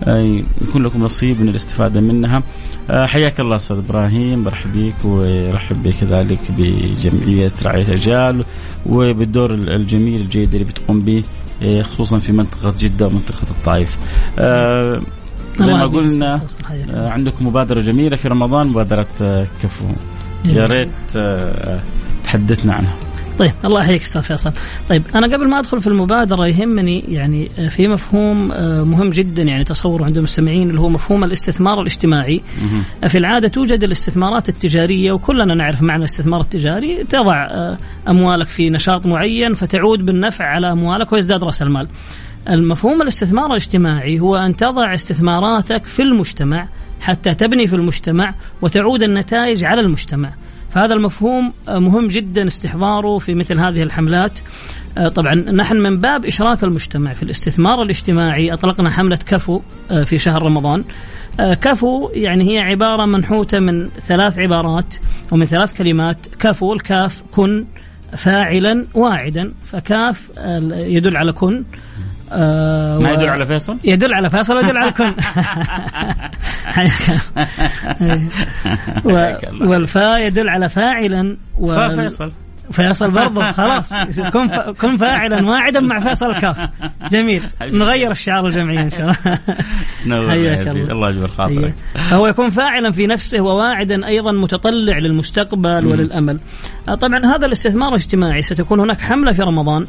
آه، 0.03 0.41
يكون 0.61 0.83
لكم 0.83 1.03
نصيب 1.03 1.41
من 1.41 1.49
الاستفادة 1.49 2.01
منها 2.01 2.43
آه، 2.89 3.05
حياك 3.05 3.39
الله 3.39 3.55
أستاذ 3.55 3.77
إبراهيم 3.77 4.43
برحب 4.43 4.73
بك 4.73 5.05
ورحب 5.05 5.87
كذلك 5.87 6.51
بجمعية 6.51 7.51
رعاية 7.63 7.93
اجيال 7.93 8.45
وبالدور 8.85 9.53
الجميل 9.53 10.21
الجيد 10.21 10.53
اللي 10.53 10.65
بتقوم 10.65 10.99
به 10.99 11.23
آه، 11.63 11.81
خصوصا 11.81 12.17
في 12.17 12.31
منطقة 12.31 12.73
جدة 12.79 13.07
ومنطقة 13.07 13.47
الطائف. 13.51 13.97
زي 15.59 15.73
ما 15.73 15.85
قلنا 15.85 16.41
عندكم 16.89 17.47
مبادرة 17.47 17.79
جميلة 17.79 18.15
في 18.15 18.27
رمضان 18.27 18.67
مبادرة 18.67 19.07
كفو 19.63 19.85
يا 20.45 20.65
ريت 20.65 21.17
تحدثنا 22.23 22.73
عنها. 22.73 23.06
طيب 23.37 23.51
الله 23.65 23.81
يحييك 23.81 24.01
أستاذ 24.01 24.21
فيصل. 24.21 24.51
طيب 24.89 25.03
أنا 25.15 25.35
قبل 25.35 25.47
ما 25.47 25.59
أدخل 25.59 25.81
في 25.81 25.87
المبادرة 25.87 26.47
يهمني 26.47 27.03
يعني 27.07 27.49
آه، 27.59 27.67
في 27.67 27.87
مفهوم 27.87 28.51
آه، 28.51 28.83
مهم 28.83 29.09
جدا 29.09 29.43
يعني 29.43 29.63
تصور 29.63 30.03
عند 30.03 30.17
المستمعين 30.17 30.69
اللي 30.69 30.81
هو 30.81 30.89
مفهوم 30.89 31.23
الاستثمار 31.23 31.81
الاجتماعي. 31.81 32.41
في 33.07 33.17
العادة 33.17 33.47
توجد 33.47 33.83
الاستثمارات 33.83 34.49
التجارية 34.49 35.11
وكلنا 35.11 35.55
نعرف 35.55 35.81
معنى 35.81 35.99
الاستثمار 35.99 36.41
التجاري 36.41 37.03
تضع 37.03 37.45
آه، 37.45 37.77
أموالك 38.07 38.47
في 38.47 38.69
نشاط 38.69 39.05
معين 39.05 39.53
فتعود 39.53 40.05
بالنفع 40.05 40.45
على 40.45 40.71
أموالك 40.71 41.13
ويزداد 41.13 41.43
رأس 41.43 41.61
المال. 41.61 41.87
المفهوم 42.49 43.01
الاستثمار 43.01 43.51
الاجتماعي 43.51 44.19
هو 44.19 44.35
أن 44.35 44.55
تضع 44.55 44.93
استثماراتك 44.93 45.85
في 45.85 46.01
المجتمع 46.01 46.67
حتى 46.99 47.33
تبني 47.33 47.67
في 47.67 47.75
المجتمع 47.75 48.33
وتعود 48.61 49.03
النتائج 49.03 49.63
على 49.63 49.81
المجتمع. 49.81 50.33
فهذا 50.77 50.93
المفهوم 50.93 51.53
آه، 51.67 51.79
مهم 51.79 52.07
جدا 52.07 52.47
استحضاره 52.47 53.17
في 53.17 53.35
مثل 53.35 53.59
هذه 53.59 53.83
الحملات. 53.83 54.39
آه، 54.97 55.07
طبعا 55.07 55.35
نحن 55.35 55.77
من 55.77 55.99
باب 55.99 56.25
إشراك 56.25 56.63
المجتمع 56.63 57.13
في 57.13 57.23
الاستثمار 57.23 57.81
الاجتماعي 57.81 58.53
أطلقنا 58.53 58.89
حملة 58.89 59.19
كفو 59.27 59.61
آه، 59.91 60.03
في 60.03 60.17
شهر 60.17 60.43
رمضان. 60.43 60.83
كفو 61.39 62.09
يعني 62.13 62.49
هي 62.49 62.59
عبارة 62.59 63.05
منحوتة 63.05 63.59
من 63.59 63.87
ثلاث 63.87 64.39
عبارات 64.39 64.95
ومن 65.31 65.45
ثلاث 65.45 65.77
كلمات. 65.77 66.17
كفو 66.39 66.73
الكاف 66.73 67.23
كن 67.31 67.65
فاعلا 68.17 68.87
واعدا. 68.93 69.53
فكاف 69.65 70.31
يدل 70.71 71.17
على 71.17 71.31
كن. 71.31 71.63
آه 72.31 72.99
ما 72.99 73.11
يدل 73.11 73.29
على 73.29 73.45
فيصل؟ 73.45 73.77
يدل 73.83 74.13
على 74.13 74.29
فيصل 74.29 74.55
ويدل 74.55 74.77
على 74.77 74.91
كن 74.91 75.13
والفاء 79.67 80.27
يدل 80.27 80.49
على 80.49 80.69
فاعلا 80.69 81.37
و... 81.57 81.89
فيصل. 81.95 82.31
فيصل 82.71 83.11
برضه 83.11 83.51
خلاص. 83.51 83.93
كن 84.33 84.47
كن 84.71 84.97
فاعلا 84.97 85.49
واعدا 85.49 85.79
مع 85.79 85.99
فيصل 85.99 86.31
الكاف 86.31 86.69
جميل. 87.11 87.43
نغير 87.61 88.11
الشعار 88.11 88.47
الجمعيه 88.47 88.81
إن 88.81 88.89
شاء 88.89 89.15
الله. 90.05 90.29
حياك 90.31 90.67
الله. 90.67 90.91
الله 90.91 91.09
يجبر 91.09 91.27
خاطرك. 91.27 91.73
فهو 92.09 92.27
يكون 92.27 92.49
فاعلا 92.49 92.91
في 92.91 93.07
نفسه 93.07 93.41
وواعدا 93.41 94.07
أيضا 94.07 94.31
متطلع 94.31 94.97
للمستقبل 94.97 95.87
وللأمل. 95.87 96.39
طبعا 97.01 97.25
هذا 97.25 97.45
الاستثمار 97.45 97.89
الاجتماعي 97.89 98.41
ستكون 98.41 98.79
هناك 98.79 99.01
حملة 99.01 99.33
في 99.33 99.41
رمضان. 99.41 99.85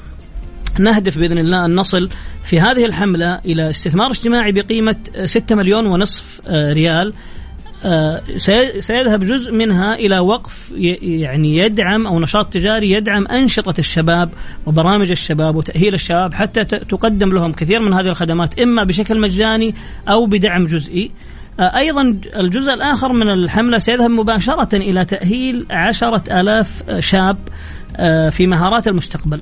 نهدف 0.81 1.19
بإذن 1.19 1.39
الله 1.39 1.65
أن 1.65 1.75
نصل 1.75 2.09
في 2.45 2.61
هذه 2.61 2.85
الحملة 2.85 3.41
إلى 3.45 3.71
استثمار 3.71 4.11
اجتماعي 4.11 4.53
بقيمة 4.53 4.97
6 5.25 5.57
مليون 5.57 5.87
ونصف 5.87 6.41
آه، 6.49 6.73
ريال 6.73 7.13
آه، 7.85 8.23
سيذهب 8.81 9.25
جزء 9.25 9.53
منها 9.53 9.95
إلى 9.95 10.19
وقف 10.19 10.73
يعني 11.03 11.57
يدعم 11.57 12.07
أو 12.07 12.21
نشاط 12.21 12.53
تجاري 12.53 12.91
يدعم 12.91 13.27
أنشطة 13.27 13.75
الشباب 13.79 14.31
وبرامج 14.67 15.11
الشباب 15.11 15.57
وتأهيل 15.57 15.95
الشباب 15.95 16.35
حتى 16.35 16.65
تقدم 16.65 17.33
لهم 17.33 17.53
كثير 17.53 17.83
من 17.83 17.95
هذه 17.95 18.07
الخدمات 18.07 18.61
إما 18.61 18.85
بشكل 18.85 19.21
مجاني 19.21 19.75
أو 20.09 20.27
بدعم 20.27 20.67
جزئي. 20.67 21.11
آه، 21.61 21.77
أيضا 21.77 22.21
الجزء 22.37 22.75
الآخر 22.75 23.13
من 23.13 23.29
الحملة 23.29 23.79
سيذهب 23.79 24.11
مباشرة 24.11 24.77
إلى 24.77 25.05
تأهيل 25.05 25.67
عشرة 25.71 26.41
آلاف 26.41 26.83
شاب 27.01 27.39
في 28.31 28.47
مهارات 28.47 28.89
المستقبل 28.89 29.41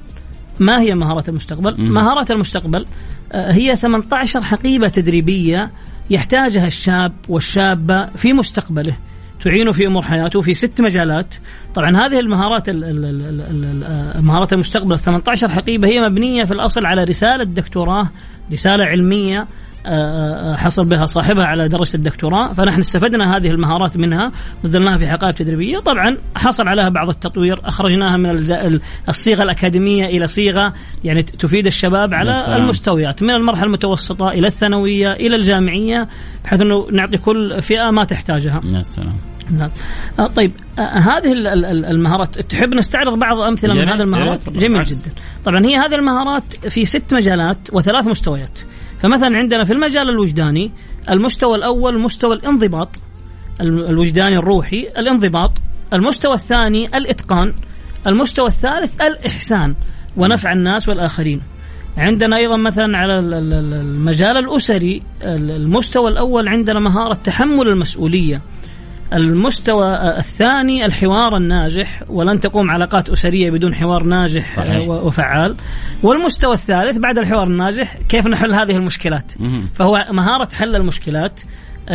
ما 0.59 0.81
هي 0.81 0.95
مهارات 0.95 1.29
المستقبل؟ 1.29 1.81
مهارات 1.81 2.31
المستقبل 2.31 2.87
آه، 3.33 3.53
هي 3.53 3.77
18 3.77 4.43
حقيبة 4.43 4.89
تدريبية 4.89 5.71
يحتاجها 6.11 6.67
الشاب 6.67 7.13
والشابة 7.29 8.07
في 8.07 8.33
مستقبله. 8.33 8.97
تعينه 9.41 9.73
في 9.73 9.87
أمور 9.87 10.03
حياته 10.03 10.43
في 10.43 10.55
ست 10.55 10.81
مجالات. 10.81 11.35
طبعا 11.75 12.07
هذه 12.07 12.21
المهارات 12.21 12.69
آه، 12.69 14.21
مهارات 14.21 14.53
المستقبل 14.53 14.99
18 14.99 15.49
حقيبة 15.49 15.89
هي 15.89 16.01
مبنية 16.01 16.45
في 16.45 16.53
الأصل 16.55 16.87
على 16.87 17.05
رسالة 17.05 17.45
دكتوراه 17.45 18.09
رسالة 18.53 18.85
علمية. 18.85 19.47
حصل 20.57 20.85
بها 20.85 21.07
صاحبها 21.07 21.45
على 21.45 21.69
درجة 21.69 21.95
الدكتوراه 21.95 22.53
فنحن 22.53 22.79
استفدنا 22.79 23.37
هذه 23.37 23.51
المهارات 23.51 23.97
منها 23.97 24.33
نزلناها 24.65 24.99
في 24.99 25.07
حقائب 25.07 25.35
تدريبية 25.35 25.79
طبعا 25.79 26.17
حصل 26.37 26.69
عليها 26.69 26.89
بعض 26.89 27.09
التطوير 27.09 27.61
أخرجناها 27.65 28.17
من 28.17 28.31
الصيغة 29.09 29.43
الأكاديمية 29.43 30.07
إلى 30.07 30.27
صيغة 30.27 30.73
يعني 31.05 31.23
تفيد 31.23 31.67
الشباب 31.67 32.15
على 32.15 32.57
المستويات 32.57 33.23
من 33.23 33.31
المرحلة 33.31 33.67
المتوسطة 33.67 34.29
إلى 34.29 34.47
الثانوية 34.47 35.13
إلى 35.13 35.37
الجامعية 35.37 36.09
بحيث 36.45 36.61
إنه 36.61 36.87
نعطي 36.93 37.19
كل 37.19 37.63
فئة 37.63 37.91
ما 37.91 38.05
تحتاجها. 38.05 38.61
يا 38.65 38.83
سلام. 38.83 39.13
نعم. 39.51 39.71
آه 40.19 40.27
طيب 40.27 40.53
آه 40.79 40.83
هذه 40.83 41.33
المهارات 41.91 42.39
تحب 42.41 42.75
نستعرض 42.75 43.19
بعض 43.19 43.41
أمثلة 43.41 43.75
من 43.75 43.89
هذه 43.89 44.01
المهارات؟ 44.01 44.51
جميل 44.51 44.85
جدا. 44.85 45.11
طبعا 45.45 45.67
هي 45.67 45.77
هذه 45.77 45.95
المهارات 45.95 46.43
في 46.69 46.85
ست 46.85 47.15
مجالات 47.15 47.59
وثلاث 47.73 48.07
مستويات. 48.07 48.59
فمثلا 49.03 49.39
عندنا 49.39 49.65
في 49.65 49.73
المجال 49.73 50.09
الوجداني 50.09 50.73
المستوى 51.11 51.59
الأول 51.59 51.99
مستوى 51.99 52.35
الانضباط 52.35 52.89
الوجداني 53.61 54.39
الروحي 54.39 54.89
الانضباط. 54.99 55.53
المستوى 55.93 56.35
الثاني 56.35 56.97
الإتقان. 56.97 57.55
المستوى 58.07 58.47
الثالث 58.47 59.01
الإحسان 59.01 59.75
ونفع 60.17 60.53
الناس 60.53 60.89
والآخرين. 60.89 61.43
عندنا 61.99 62.37
أيضا 62.37 62.57
مثلا 62.57 62.99
على 62.99 63.19
المجال 63.19 64.37
الأسري 64.37 65.03
المستوى 65.23 66.11
الأول 66.11 66.49
عندنا 66.49 66.81
مهارة 66.81 67.15
تحمل 67.15 67.69
المسؤولية. 67.69 68.43
المستوى 69.13 70.19
الثاني 70.19 70.87
الحوار 70.87 71.37
الناجح 71.37 72.03
ولن 72.09 72.41
تقوم 72.41 72.71
علاقات 72.71 73.11
أسرية 73.11 73.51
بدون 73.51 73.75
حوار 73.75 74.03
ناجح 74.03 74.51
صحيح. 74.51 74.89
وفعال. 74.89 75.57
والمستوى 76.03 76.55
الثالث 76.55 76.99
بعد 76.99 77.19
الحوار 77.19 77.47
الناجح 77.47 77.97
كيف 78.09 78.27
نحل 78.27 78.53
هذه 78.53 78.77
المشكلات؟ 78.77 79.33
فهو 79.75 80.07
مهارة 80.11 80.49
حل 80.55 80.77
المشكلات. 80.77 81.41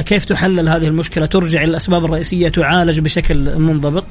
كيف 0.05 0.25
تحلل 0.25 0.69
هذه 0.69 0.87
المشكلة؟ 0.87 1.25
ترجع 1.25 1.63
الأسباب 1.63 2.05
الرئيسية 2.05 2.49
تعالج 2.49 2.99
بشكل 2.99 3.59
منضبط. 3.59 4.05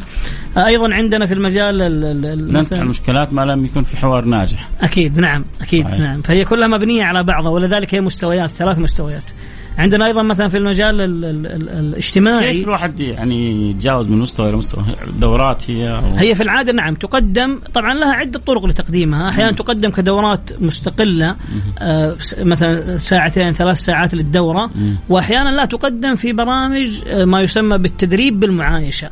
أيضا 0.56 0.94
عندنا 0.94 1.26
في 1.26 1.34
المجال 1.34 1.78
ننتهي 2.52 2.80
المشكلات 2.80 3.32
ما 3.32 3.42
لم 3.42 3.64
يكون 3.64 3.82
في 3.82 3.96
حوار 3.96 4.24
ناجح. 4.24 4.68
أكيد 4.80 5.18
نعم 5.18 5.44
أكيد 5.60 5.84
صحيح. 5.84 5.98
نعم. 5.98 6.22
فهي 6.22 6.44
كلها 6.44 6.68
مبنية 6.68 7.04
على 7.04 7.22
بعضها 7.22 7.50
ولذلك 7.50 7.94
هي 7.94 8.00
مستويات 8.00 8.50
ثلاث 8.50 8.78
مستويات. 8.78 9.24
عندنا 9.80 10.06
أيضا 10.06 10.22
مثلا 10.22 10.48
في 10.48 10.58
المجال 10.58 11.00
ال 11.00 11.24
ال 11.24 11.46
ال 11.46 11.68
الاجتماعي 11.68 12.52
كيف 12.52 12.64
الواحد 12.64 13.00
يعني 13.00 13.70
يتجاوز 13.70 14.08
من 14.08 14.18
مستوى 14.18 14.48
إلى 14.48 14.56
مستوى؟ 14.56 14.84
دورات 15.18 15.70
هي 15.70 15.90
أو 15.90 16.16
هي 16.16 16.34
في 16.34 16.42
العادة 16.42 16.72
نعم 16.72 16.94
تقدم 16.94 17.60
طبعا 17.74 17.94
لها 17.94 18.12
عدة 18.12 18.38
طرق 18.38 18.66
لتقديمها. 18.66 19.28
أحيانا 19.28 19.52
تقدم 19.52 19.90
كدورات 19.90 20.50
مستقلة 20.60 21.36
آه 21.78 22.16
مثلا 22.38 22.96
ساعتين 22.96 23.52
ثلاث 23.52 23.78
ساعات 23.78 24.14
للدورة. 24.14 24.70
واحيانا 25.08 25.48
لا 25.48 25.64
تقدم 25.64 26.14
في 26.14 26.32
برامج 26.32 27.00
آه 27.06 27.24
ما 27.24 27.40
يسمى 27.40 27.78
بالتدريب 27.78 28.40
بالمعايشة. 28.40 29.10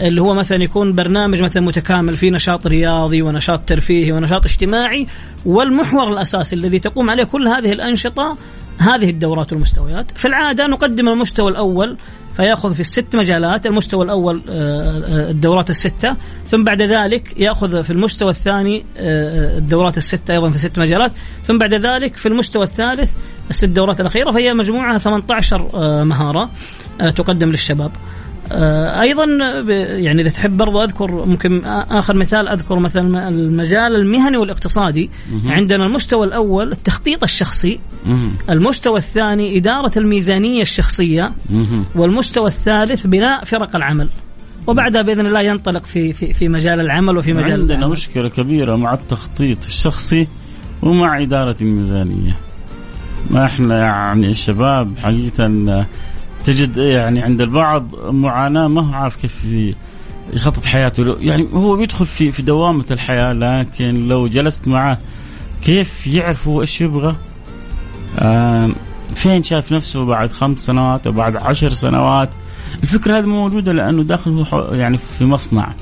اللي 0.00 0.22
هو 0.22 0.34
مثلا 0.34 0.62
يكون 0.62 0.94
برنامج 0.94 1.42
مثلا 1.42 1.62
متكامل 1.62 2.16
فيه 2.16 2.30
نشاط 2.30 2.66
رياضي 2.66 3.22
ونشاط 3.22 3.60
ترفيهي 3.60 4.12
ونشاط 4.12 4.44
اجتماعي 4.46 5.06
والمحور 5.46 6.12
الأساسي 6.12 6.56
الذي 6.56 6.78
تقوم 6.78 7.10
عليه 7.10 7.24
كل 7.24 7.48
هذه 7.48 7.72
الأنشطة 7.72 8.36
هذه 8.78 9.10
الدورات 9.10 9.52
والمستويات. 9.52 10.18
في 10.18 10.28
العادة 10.28 10.66
نقدم 10.66 11.08
المستوى 11.08 11.50
الأول 11.50 11.98
فيأخذ 12.36 12.74
في 12.74 12.80
الست 12.80 13.16
مجالات 13.16 13.66
المستوى 13.66 14.04
الأول 14.04 14.42
آه، 14.48 14.52
آه، 14.52 15.30
الدورات 15.30 15.70
الستة 15.70 16.16
ثم 16.46 16.64
بعد 16.64 16.82
ذلك 16.82 17.40
يأخذ 17.40 17.82
في 17.82 17.90
المستوى 17.90 18.30
الثاني 18.30 18.84
آه، 18.96 19.58
الدورات 19.58 19.98
الستة 19.98 20.34
أيضا 20.34 20.50
في 20.50 20.58
ست 20.58 20.78
مجالات 20.78 21.12
ثم 21.44 21.58
بعد 21.58 21.74
ذلك 21.74 22.16
في 22.16 22.28
المستوى 22.28 22.64
الثالث 22.64 23.12
الست 23.50 23.64
دورات 23.64 24.00
الأخيرة 24.00 24.30
فهي 24.30 24.54
مجموعة 24.54 24.98
18 24.98 26.04
مهارة 26.04 26.50
تقدم 26.98 27.48
للشباب. 27.48 27.90
أيضا 28.52 29.24
يعني 29.78 30.22
إذا 30.22 30.30
تحب 30.30 30.56
برضو 30.56 30.82
أذكر 30.82 31.26
ممكن 31.26 31.64
آخر 31.64 32.16
مثال 32.16 32.48
أذكر 32.48 32.78
مثلا 32.78 33.28
المجال 33.28 33.96
المهني 33.96 34.36
والاقتصادي. 34.36 35.10
عندنا 35.46 35.84
المستوى 35.84 36.26
الأول 36.26 36.72
التخطيط 36.72 37.22
الشخصي. 37.22 37.80
المستوى 38.50 38.98
الثاني 38.98 39.58
إدارة 39.58 39.92
الميزانية 39.96 40.62
الشخصية. 40.62 41.32
والمستوى 41.94 42.46
الثالث 42.46 43.06
بناء 43.06 43.44
فرق 43.44 43.76
العمل. 43.76 44.08
وبعدها 44.66 45.02
بإذن 45.02 45.26
الله 45.26 45.40
ينطلق 45.40 45.84
في 45.84 46.12
في 46.12 46.34
في 46.34 46.48
مجال 46.48 46.80
العمل 46.80 47.16
وفي 47.16 47.32
مجال 47.32 47.60
عندنا 47.60 47.78
العمل. 47.78 47.92
مشكلة 47.92 48.28
كبيرة 48.28 48.76
مع 48.76 48.94
التخطيط 48.94 49.64
الشخصي 49.64 50.28
ومع 50.82 51.22
إدارة 51.22 51.56
الميزانية. 51.60 52.36
ما 53.30 53.44
إحنا 53.44 53.78
يعني 53.78 54.30
الشباب 54.30 54.98
حقيقة 54.98 55.86
تجد 56.44 56.76
يعني 56.76 57.22
عند 57.22 57.40
البعض 57.40 58.04
معاناة 58.04 58.68
ما 58.68 58.88
هو 58.88 58.94
عارف 58.94 59.16
كيف 59.16 59.46
يخطط 60.32 60.64
حياته. 60.64 61.16
يعني 61.20 61.48
هو 61.52 61.76
بيدخل 61.76 62.06
في 62.06 62.30
في 62.30 62.42
دوامة 62.42 62.84
الحياة 62.90 63.32
لكن 63.32 63.94
لو 64.08 64.26
جلست 64.26 64.68
معه 64.68 64.98
كيف 65.62 66.06
يعرف 66.06 66.48
هو 66.48 66.60
إيش 66.60 66.80
يبغى؟ 66.80 67.16
فين 69.14 69.42
شايف 69.42 69.72
نفسه 69.72 70.04
بعد 70.04 70.30
خمس 70.30 70.58
سنوات 70.58 71.06
أو 71.06 71.12
بعد 71.12 71.36
عشر 71.36 71.74
سنوات؟ 71.74 72.30
الفكرة 72.82 73.18
هذه 73.18 73.26
موجودة 73.26 73.72
لأنه 73.72 74.02
داخل 74.02 74.30
هو 74.30 74.68
يعني 74.72 74.98
في 74.98 75.24
مصنع. 75.24 75.74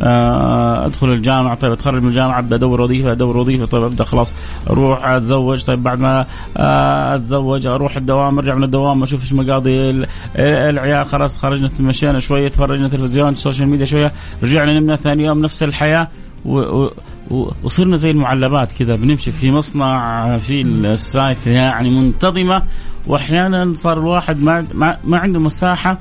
أدخل 0.00 1.08
الجامعة. 1.08 1.54
طيب 1.54 1.72
أتخرج 1.72 2.02
من 2.02 2.08
الجامعة 2.08 2.38
أبدأ 2.38 2.56
ادور 2.56 2.80
وظيفة 2.80 3.12
ادور 3.12 3.36
وظيفة. 3.36 3.66
طيب 3.66 3.82
أبدأ 3.82 4.04
خلاص. 4.04 4.34
أروح 4.70 5.06
أتزوج. 5.06 5.64
طيب 5.64 5.82
بعد 5.82 6.00
ما 6.00 6.26
آه، 6.56 7.16
أتزوج 7.16 7.66
أروح 7.66 7.96
الدوام 7.96 8.38
أرجع 8.38 8.54
من 8.54 8.64
الدوام 8.64 9.02
أشوف 9.02 9.20
إيش 9.20 9.32
مقاضي 9.32 10.06
العيال. 10.38 11.06
خلاص 11.06 11.38
خرجنا 11.38 11.68
تمشينا 11.68 12.18
شوية 12.18 12.48
تفرجنا 12.48 12.88
تلفزيون 12.88 13.34
social 13.34 13.68
media 13.68 13.86
شوية. 13.86 14.12
رجعنا 14.42 14.80
نمنا 14.80 14.96
ثاني 14.96 15.24
يوم 15.24 15.42
نفس 15.42 15.62
الحياة. 15.62 16.08
وصرنا 17.62 17.96
زي 17.96 18.10
المعلبات 18.10 18.72
كذا. 18.72 18.96
بنمشي 18.96 19.32
في 19.32 19.50
مصنع 19.50 20.38
في 20.38 20.60
ال 20.62 20.79
site 20.79 21.46
يعني 21.46 21.90
منتظمة. 21.90 22.62
وأحيانا 23.06 23.72
صار 23.74 23.98
الواحد 23.98 24.42
ما 24.42 24.64
ما 25.04 25.18
عنده 25.18 25.40
مساحة 25.40 25.98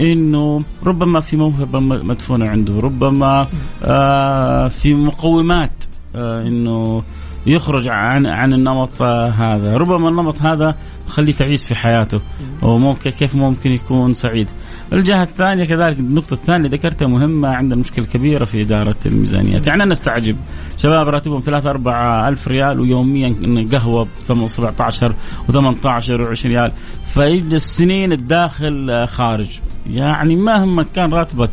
إنه 0.00 0.62
ربما 0.86 1.20
في 1.20 1.36
موهبة 1.36 1.80
مدفونة 1.80 2.48
عنده 2.48 2.80
ربما 2.80 3.46
آه 3.84 4.68
في 4.68 4.94
مقومات 4.94 5.84
آه 6.16 6.42
إنه 6.42 7.02
يخرج 7.46 7.88
عن 7.88 8.26
عن 8.26 8.52
النمط 8.52 9.02
هذا. 9.02 9.76
ربما 9.76 10.08
النمط 10.08 10.42
هذا 10.42 10.74
خليه 11.06 11.32
تعيس 11.32 11.66
في 11.66 11.74
حياته 11.74 12.20
وممكن 12.62 13.10
كيف 13.10 13.34
ممكن 13.34 13.72
يكون 13.72 14.12
سعيد. 14.12 14.48
الجهة 14.92 15.22
الثانية 15.22 15.64
كذلك 15.64 15.98
النقطة 15.98 16.34
الثانية 16.34 16.68
ذكرتها 16.68 17.08
مهمة 17.08 17.48
عندنا 17.48 17.80
مشكلة 17.80 18.06
كبيرة 18.06 18.44
في 18.44 18.62
إدارة 18.62 18.96
الميزانيات. 19.06 19.66
يعني 19.66 19.82
أنا 19.82 19.90
نستعجب 19.90 20.36
شباب 20.78 21.08
راتبهم 21.08 21.40
3 21.40 21.70
4 21.70 22.28
ألف 22.28 22.48
ريال 22.48 22.80
ويوميا 22.80 23.34
قهوة 23.72 24.04
ب 24.04 24.08
17 24.46 25.14
و18 25.48 25.54
و20 25.54 26.46
ريال. 26.46 26.72
فيجلس 27.04 27.76
سنين 27.76 28.12
الداخل 28.12 29.06
خارج. 29.08 29.60
يعني 29.86 30.36
مهما 30.36 30.82
كان 30.94 31.12
راتبك 31.12 31.50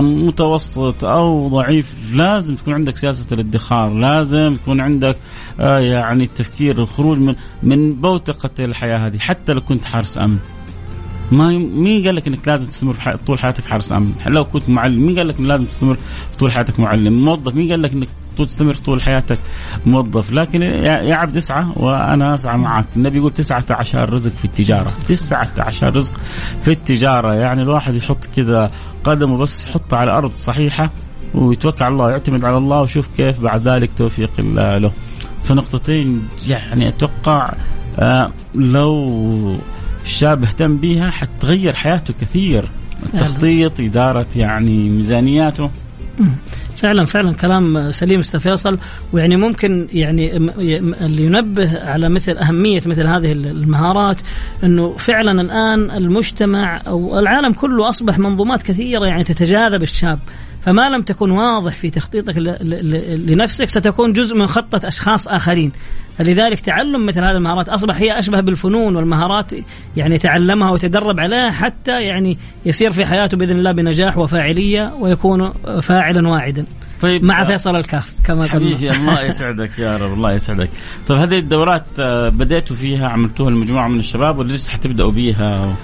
متوسط 0.00 1.04
أو 1.04 1.48
ضعيف 1.48 1.94
لازم 2.14 2.56
تكون 2.56 2.74
عندك 2.74 2.96
سياسة 2.96 3.34
الادخار 3.34 3.92
لازم 3.92 4.56
تكون 4.62 4.80
عندك 4.80 5.16
آه، 5.60 5.78
يعني 5.78 6.24
التفكير 6.24 6.78
الخروج 6.78 7.18
من 7.18 7.34
من 7.62 7.92
بوتقة 7.92 8.64
الحياة 8.64 9.06
هذه 9.06 9.18
حتى 9.18 9.52
لو 9.52 9.60
كنت 9.60 9.84
حارس 9.84 10.18
أمن. 10.18 10.38
ما 11.32 11.48
مين 11.58 12.06
قال 12.06 12.16
لك 12.16 12.26
إنك 12.26 12.48
لازم 12.48 12.68
تستمر 12.68 13.16
طول 13.26 13.38
حياتك 13.38 13.64
حارس 13.64 13.92
أمن. 13.92 14.12
لو 14.26 14.44
كنت 14.44 14.68
معلم 14.68 15.06
مين 15.06 15.18
قال 15.18 15.28
لك 15.28 15.40
لازم 15.40 15.64
تستمر 15.64 15.96
طول 16.38 16.52
حياتك 16.52 16.80
معلم. 16.80 17.24
موظف 17.24 17.54
مين 17.54 17.70
قال 17.70 17.82
لك 17.82 17.92
إنك 17.92 18.08
تستمر 18.38 18.74
طول 18.74 19.02
حياتك 19.02 19.38
موظف. 19.86 20.32
لكن 20.32 20.62
يا 20.62 21.16
عبد 21.16 21.36
اسعى 21.36 21.64
وأنا 21.76 22.34
أسعى 22.34 22.58
معك 22.58 22.86
النبي 22.96 23.18
يقول 23.18 23.34
تسعة 23.34 23.64
عشر 23.70 24.12
رزق 24.12 24.30
في 24.30 24.44
التجارة. 24.44 24.90
تسعة 25.06 25.48
عشر 25.58 25.96
رزق 25.96 26.12
في 26.62 26.70
التجارة. 26.70 27.34
يعني 27.34 27.62
الواحد 27.62 27.94
يحط 27.94 28.24
كذا 28.36 28.70
قدمه 29.04 29.36
بس 29.36 29.68
يحطها 29.68 29.98
على 29.98 30.10
الأرض 30.10 30.30
الصحيحة 30.30 30.90
ويتوكل 31.34 31.84
على 31.84 31.92
الله 31.92 32.10
يعتمد 32.10 32.44
على 32.44 32.56
الله 32.56 32.80
ويشوف 32.80 33.16
كيف 33.16 33.40
بعد 33.40 33.68
ذلك 33.68 33.90
توفيق 33.96 34.30
الله 34.38 34.78
له. 34.78 34.92
فنقطتين 35.44 36.28
يعني 36.46 36.88
أتوقع 36.88 37.52
آه 37.98 38.32
لو 38.54 39.56
الشاب 40.04 40.44
اهتم 40.44 40.76
بها 40.76 41.10
حتغير 41.10 41.74
حياته 41.74 42.14
كثير. 42.20 42.68
التخطيط 43.02 43.80
إدارة 43.80 44.26
يعني 44.36 44.90
ميزانياته. 44.90 45.70
فعلا 46.82 47.04
فعلا 47.04 47.32
كلام 47.32 47.90
سليم 47.90 48.20
أستاذ 48.20 48.40
فيصل. 48.40 48.78
ويعني 49.12 49.36
ممكن 49.36 49.88
يعني 49.92 50.36
اللي 51.06 51.22
ينبه 51.22 51.80
على 51.82 52.08
مثل 52.08 52.38
أهمية 52.38 52.82
مثل 52.86 53.06
هذه 53.06 53.32
المهارات 53.32 54.20
إنه 54.64 54.96
فعلا 54.96 55.40
الآن 55.40 55.90
المجتمع 55.90 56.82
أو 56.86 57.18
العالم 57.18 57.52
كله 57.52 57.88
أصبح 57.88 58.18
منظومات 58.18 58.62
كثيرة 58.62 59.06
يعني 59.06 59.24
تتجاذب 59.24 59.82
الشاب. 59.82 60.18
فما 60.62 60.90
لم 60.90 61.02
تكن 61.02 61.30
واضح 61.30 61.72
في 61.72 61.90
تخطيطك 61.90 62.38
لنفسك 63.28 63.68
ستكون 63.68 64.12
جزء 64.12 64.36
من 64.36 64.46
خطة 64.46 64.88
أشخاص 64.88 65.28
آخرين. 65.28 65.72
فلذلك 66.18 66.60
تعلم 66.60 67.06
مثل 67.06 67.24
هذه 67.24 67.36
المهارات. 67.36 67.68
أصبح 67.68 67.96
هي 67.96 68.18
أشبه 68.18 68.40
بالفنون 68.40 68.96
والمهارات 68.96 69.52
يعني 69.96 70.18
تعلمها 70.18 70.70
وتدرب 70.70 71.20
عليها 71.20 71.50
حتى 71.50 72.02
يعني 72.02 72.38
يسير 72.66 72.90
في 72.90 73.06
حياته 73.06 73.36
بإذن 73.36 73.56
الله 73.56 73.72
بنجاح 73.72 74.18
وفاعلية 74.18 74.94
ويكون 75.00 75.52
فاعلا 75.82 76.28
واعدا. 76.28 76.64
طيب 77.00 77.24
مع 77.24 77.44
فيصل 77.44 77.76
الكاف 77.76 78.12
كما 78.24 78.48
حبيبي 78.48 78.90
الله 78.90 79.22
يسعدك 79.28 79.78
يا 79.78 79.96
رب 79.96 80.12
الله 80.12 80.32
يسعدك. 80.32 80.70
طيب 81.08 81.18
هذه 81.18 81.38
الدورات 81.38 81.86
آه، 82.00 82.28
بديتوا 82.28 82.76
فيها 82.76 83.08
عملتوها 83.08 83.48
المجموعة 83.48 83.88
من 83.88 83.98
الشباب 83.98 84.38
ولا 84.38 84.52
لسه 84.52 84.72
حتبدأوا 84.72 85.10
بيها؟ 85.10 85.76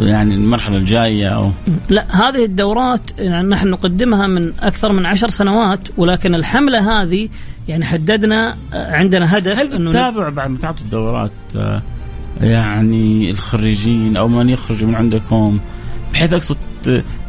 يعني 0.00 0.34
المرحلة 0.34 0.76
الجاية 0.76 1.28
أو؟ 1.28 1.50
لا 1.90 2.28
هذه 2.28 2.44
الدورات 2.44 3.10
يعني 3.18 3.48
نحن 3.48 3.68
نقدمها 3.68 4.26
من 4.26 4.52
أكثر 4.60 4.92
من 4.92 5.06
عشر 5.06 5.28
سنوات 5.28 5.80
ولكن 5.96 6.34
الحملة 6.34 7.02
هذه 7.02 7.28
يعني 7.68 7.84
حددنا 7.84 8.56
آه، 8.72 8.96
عندنا 8.96 9.38
هدف 9.38 9.58
هل 9.58 9.68
بتتابع 9.68 10.28
بعد 10.28 10.50
ما 10.50 10.58
تعطوا 10.58 10.84
الدورات 10.84 11.32
آه، 11.56 11.82
يعني 12.40 13.30
الخريجين 13.30 14.16
أو 14.16 14.28
من 14.28 14.48
يخرج 14.48 14.84
من 14.84 14.94
عندكم 14.94 15.60
بحيث 16.12 16.32
أقصد 16.32 16.56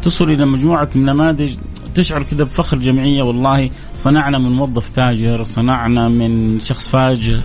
تصل 0.01 0.31
إلى 0.31 0.45
مجموعة 0.45 0.89
من 0.95 1.05
نماذج 1.05 1.55
تشعر 1.95 2.23
كذا 2.23 2.43
بفخر 2.43 2.77
جمعية؟ 2.77 3.23
والله 3.23 3.69
صنعنا 3.93 4.37
من 4.37 4.51
موظف 4.51 4.89
تاجر 4.89 5.43
صنعنا 5.43 6.09
من 6.09 6.59
شخص 6.59 6.95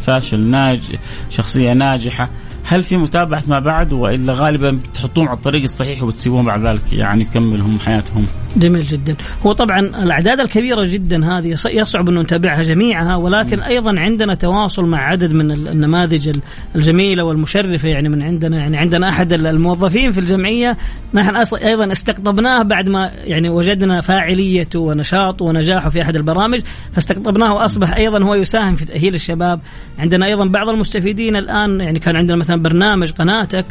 فاشل 0.07 0.47
ناجح 0.47 0.99
شخصية 1.31 1.73
ناجحة. 1.73 2.29
هل 2.65 2.83
في 2.83 2.97
متابعة 2.97 3.43
ما 3.49 3.59
بعد 3.59 3.93
وإلا 3.93 4.33
غالبا 4.33 4.71
بتحطوهم 4.71 5.29
على 5.29 5.37
الطريق 5.37 5.63
الصحيح 5.63 6.03
وبتسيبوهم 6.03 6.47
بعد 6.47 6.67
ذلك 6.67 6.93
يعني 6.93 7.23
يكملهم 7.23 7.79
حياتهم؟ 7.79 8.25
جميل 8.57 8.83
جدا، 8.83 9.17
هو 9.47 9.53
طبعا 9.53 9.81
الأعداد 9.81 10.41
الكبيرة 10.41 10.85
جدا 10.85 11.39
هذه 11.39 11.57
يصعب 11.67 12.09
إنه 12.09 12.21
نتابعها 12.21 12.63
جميعها 12.63 13.17
ولكن 13.17 13.59
م. 13.59 13.63
أيضا 13.63 14.01
عندنا 14.01 14.35
تواصل 14.35 14.85
مع 14.85 14.99
عدد 14.99 15.33
من 15.33 15.51
النماذج 15.51 16.39
الجميلة 16.77 17.25
والمشرفة 17.25 17.89
يعني 17.89 18.09
من 18.09 18.23
عندنا 18.23 18.59
يعني 18.59 18.77
عندنا 18.77 19.09
أحد 19.09 19.33
الموظفين 19.33 20.13
في 20.13 20.21
الجمعية 20.21 20.77
نحن 21.15 21.55
أيضا 21.55 21.93
استقطبناه 21.93 22.63
بعد 22.63 22.89
ما 22.89 23.11
يعني 23.15 23.49
وجدنا 23.49 24.01
فاعليته 24.01 24.79
ونشاطه 24.79 25.45
ونجاحه 25.45 25.91
في 25.91 26.03
أحد 26.03 26.17
البرامج 26.17 26.61
فاستقطبناه 26.93 27.55
وأصبح 27.55 27.97
أيضا 27.97 28.25
هو 28.25 28.35
يساهم 28.35 28.75
في 28.75 28.85
تأهيل 28.85 29.15
الشباب، 29.15 29.61
عندنا 29.99 30.27
أيضا 30.27 30.45
بعض 30.45 30.69
المستفيدين 30.69 31.37
الآن 31.37 31.81
يعني 31.81 31.99
كان 31.99 32.17
عندنا 32.17 32.37
مثلا 32.37 32.54
مثلا 32.55 32.63
برنامج 32.63 33.13
قناتك 33.13 33.67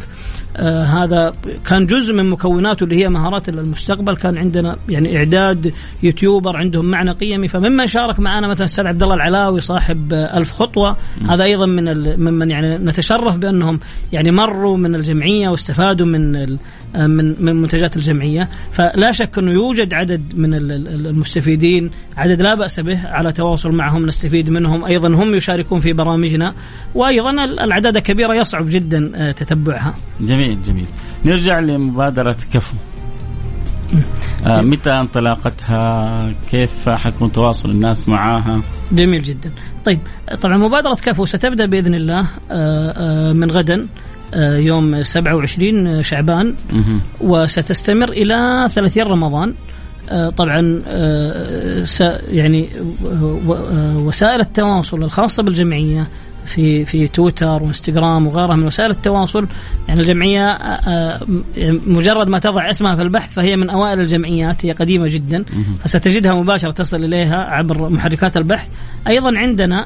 آه 0.58 0.84
هذا 0.84 1.34
كان 1.66 1.86
جزء 1.86 2.14
من 2.14 2.30
مكوناته 2.30 2.84
اللي 2.84 3.04
هي 3.04 3.10
مهارات 3.10 3.50
المستقبل. 3.50 4.16
كان 4.16 4.38
عندنا 4.38 4.78
يعني 4.90 5.18
إعداد 5.18 5.74
يوتيوبر 6.04 6.58
عندهم 6.58 6.86
معنى 6.86 7.12
قيمي. 7.12 7.48
فممن 7.48 7.88
شارك 7.88 8.20
معنا 8.20 8.48
مثلا 8.48 8.66
الاستاذ 8.66 8.88
عبد 8.88 9.04
الله 9.04 9.16
العلاوي 9.16 9.62
صاحب 9.62 10.14
آه 10.14 10.38
ألف 10.38 10.52
خطوة 10.52 10.98
م. 11.22 11.32
هذا 11.32 11.44
أيضا 11.44 11.66
من 11.66 12.18
ممن 12.20 12.52
يعني 12.52 12.78
نتشرف 12.78 13.38
بأنهم 13.38 13.80
يعني 14.14 14.32
مروا 14.32 14.78
من 14.78 14.96
الجمعية 14.96 15.50
واستفادوا 15.50 16.06
من 16.06 16.58
آه، 16.96 17.08
من 17.08 17.36
من 17.40 17.56
منتجات 17.56 17.96
الجمعية. 17.96 18.50
فلا 18.72 19.12
شك 19.12 19.38
أنه 19.38 19.52
يوجد 19.52 19.94
عدد 19.94 20.22
من 20.36 20.54
المستفيدين. 20.54 21.90
عدد 22.18 22.42
لا 22.42 22.56
بأس 22.56 22.80
به 22.80 23.08
على 23.08 23.32
تواصل 23.32 23.72
معهم 23.72 24.06
نستفيد 24.06 24.50
منهم. 24.50 24.86
أيضا 24.86 25.08
هم 25.08 25.36
يشاركون 25.36 25.80
في 25.80 25.94
برامجنا. 25.94 26.54
وأيضا 26.96 27.32
الأعداد 27.44 27.98
الكبيرة 27.98 28.34
يصعب 28.34 28.66
جدا 28.74 29.12
آه، 29.16 29.32
تتبعها. 29.32 29.94
جميل 30.22 30.62
جميل. 30.62 30.86
نرجع 31.26 31.60
لمبادرة 31.60 32.38
كفو. 32.54 32.76
آه 34.46 34.62
متى 34.62 34.90
انطلاقتها؟ 34.92 36.32
كيف 36.52 36.90
حيكون 36.90 37.32
تواصل 37.32 37.70
الناس 37.72 38.10
معاها؟ 38.10 38.62
جميل 38.92 39.24
جدا. 39.24 39.52
طيب 39.86 40.00
طبعا 40.42 40.58
مبادرة 40.58 40.96
كفو 40.96 41.26
ستبدأ 41.26 41.66
بإذن 41.66 41.96
الله 41.96 42.20
آه 42.20 42.30
آه 42.52 43.34
من 43.34 43.52
غدا 43.52 43.88
يوم 44.36 45.04
27 45.04 46.04
شعبان 46.04 46.56
وستستمر 47.22 48.10
إلى 48.10 48.68
30 48.74 49.04
رمضان 49.04 49.54
طبعا 50.38 50.84
يعني 52.30 52.70
وسائل 53.98 54.40
التواصل 54.42 55.04
الخاصة 55.04 55.44
بالجمعية 55.44 56.08
في 56.46 56.86
في 56.86 57.08
تويتر 57.08 57.64
وإنستغرام 57.64 58.28
وغيرها 58.28 58.56
من 58.56 58.66
وسائل 58.68 58.92
التواصل. 58.92 59.48
يعني 59.88 60.00
الجمعية 60.00 60.58
يعني 61.58 61.80
مجرد 61.88 62.28
ما 62.28 62.40
تضع 62.40 62.70
اسمها 62.70 62.96
في 62.96 63.02
البحث 63.02 63.34
فهي 63.34 63.56
من 63.56 63.70
أوائل 63.70 64.00
الجمعيات 64.00 64.66
هي 64.66 64.72
قديمة 64.72 65.08
جدا. 65.08 65.46
فستجدها 65.84 66.34
مباشرة 66.34 66.72
تصل 66.72 67.04
إليها 67.04 67.44
عبر 67.44 67.90
محركات 67.90 68.38
البحث. 68.38 68.70
أيضا 69.08 69.32
عندنا 69.38 69.86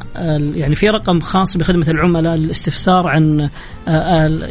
يعني 0.55 0.75
في 0.75 0.89
رقم 0.89 1.19
خاص 1.19 1.57
بخدمة 1.57 1.85
العملاء 1.87 2.35
للاستفسار 2.35 3.07
عن 3.07 3.49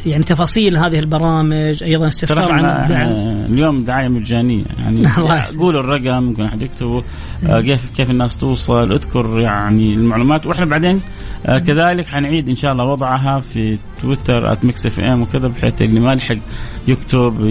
يعني 0.06 0.24
تفاصيل 0.24 0.76
هذه 0.76 0.98
البرامج 0.98 1.82
أيضا 1.82 2.06
استفسار 2.06 2.52
عن 2.52 2.64
الدعم 2.64 3.10
اليوم 3.54 3.84
دعاية 3.84 4.08
مجانية. 4.08 4.64
يعني 4.78 5.02
قولوا 5.60 5.80
الرقم 5.80 6.22
ممكن 6.22 6.44
أحد 6.44 6.62
يكتبه. 6.62 7.02
كيف 7.42 7.96
كيف 7.96 8.10
الناس 8.10 8.38
توصل؟ 8.38 8.92
اذكر 8.92 9.40
يعني 9.40 9.94
المعلومات. 9.94 10.46
وإحنا 10.46 10.64
بعدين 10.64 11.00
كذلك 11.46 12.06
حنعيد 12.06 12.48
إن 12.48 12.56
شاء 12.56 12.72
الله 12.72 12.84
وضعها 12.84 13.40
في 13.40 13.78
تويتر 14.02 14.58
@Mix 14.62 14.86
FM 14.86 15.22
وكذا 15.22 15.48
بحيث 15.48 15.82
اللي 15.82 16.00
ما 16.00 16.14
لحق 16.14 16.36
يكتب 16.88 17.46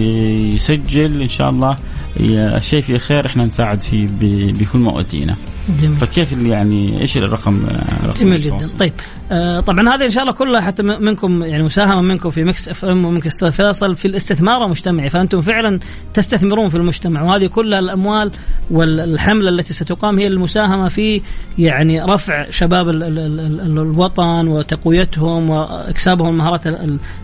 يسجل 0.54 1.22
إن 1.22 1.28
شاء 1.28 1.50
الله. 1.50 1.78
الشيء 2.20 2.80
في 2.80 2.98
خير 2.98 3.26
إحنا 3.26 3.44
نساعد 3.44 3.80
فيه 3.80 4.08
بكل 4.52 4.78
ما 4.78 4.90
اوتينا. 4.90 5.34
جميل. 5.80 5.96
فكيف 5.96 6.32
يعني 6.32 7.00
إيش 7.00 7.16
الرقم, 7.16 7.66
الرقم 8.02 8.20
جميل 8.20 8.42
جدا. 8.42 8.68
طيب 8.78 8.92
آه 9.32 9.60
طبعا 9.60 9.94
هذه 9.94 10.02
إن 10.02 10.10
شاء 10.10 10.22
الله 10.22 10.34
كلها 10.34 10.60
حتى 10.60 10.82
منكم 10.82 11.44
يعني 11.44 11.62
مساهمة 11.62 12.00
منكم 12.00 12.30
في 12.30 12.44
Mix 12.44 12.68
FM 12.68 13.04
ومنك 13.04 13.28
فيصل 13.28 13.96
في 13.96 14.08
الاستثمار 14.08 14.64
المجتمعي. 14.64 15.10
فأنتم 15.10 15.40
فعلا 15.40 15.80
تستثمرون 16.14 16.68
في 16.68 16.76
المجتمع 16.76 17.22
وهذه 17.22 17.46
كلها 17.46 17.78
الأموال 17.78 18.30
والحملة 18.70 19.48
التي 19.48 19.74
ستقام 19.74 20.18
هي 20.18 20.26
المساهمة 20.26 20.88
في 20.88 21.22
يعني 21.58 22.02
رفع 22.02 22.50
شباب 22.50 22.88
ال 22.88 23.02
ال 23.02 23.18
ال 23.40 23.78
الوطن 23.78 24.48
وتقويتهم 24.48 25.50
وإكسابهم 25.50 26.28
المهارات 26.28 26.66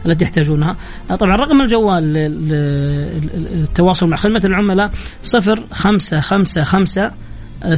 التي 0.07 0.25
يحتاجونها. 0.25 0.77
آه، 1.11 1.15
طبعا 1.15 1.37
رقم 1.37 1.61
الجوال 1.61 2.13
للتواصل 3.63 4.09
مع 4.09 4.17
خدمة 4.17 4.41
العملاء 4.45 4.91
صفر 5.23 5.67
خمسة 5.73 6.21
خمسة 6.21 6.63
خمسة 6.63 7.11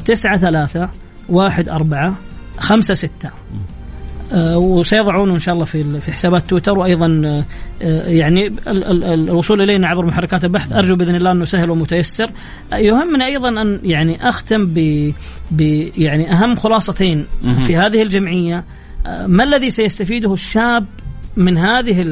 تسعة 0.04 0.36
ثلاثة 0.36 0.90
واحد 1.28 1.68
أربعة 1.68 2.16
خمسة 2.58 2.94
ستة. 2.94 3.28
آه، 3.28 3.73
وسيضعونه 4.32 5.34
إن 5.34 5.38
شاء 5.38 5.54
الله 5.54 5.64
في 5.64 6.00
في 6.00 6.12
حسابات 6.12 6.46
تويتر 6.46 6.78
وأيضا 6.78 7.22
آه، 7.82 8.08
يعني 8.08 8.52
الوصول 9.14 9.62
إلينا 9.62 9.88
عبر 9.88 10.06
محركات 10.06 10.44
البحث. 10.44 10.72
أرجو 10.72 10.96
بإذن 10.96 11.14
الله 11.14 11.32
أنه 11.32 11.44
سهل 11.44 11.70
ومتيسر. 11.70 12.30
يهمني 12.72 13.26
أيضا 13.26 13.48
أن 13.48 13.80
يعني 13.84 14.28
أختم 14.28 14.66
ب 15.50 15.90
يعني 15.98 16.32
أهم 16.32 16.54
خلاصتين 16.54 17.26
في 17.66 17.76
هذه 17.76 18.02
الجمعية. 18.02 18.64
آه، 19.06 19.26
ما 19.26 19.44
الذي 19.44 19.70
سيستفيده 19.70 20.32
الشاب 20.32 20.86
من 21.36 21.58
هذه 21.58 22.02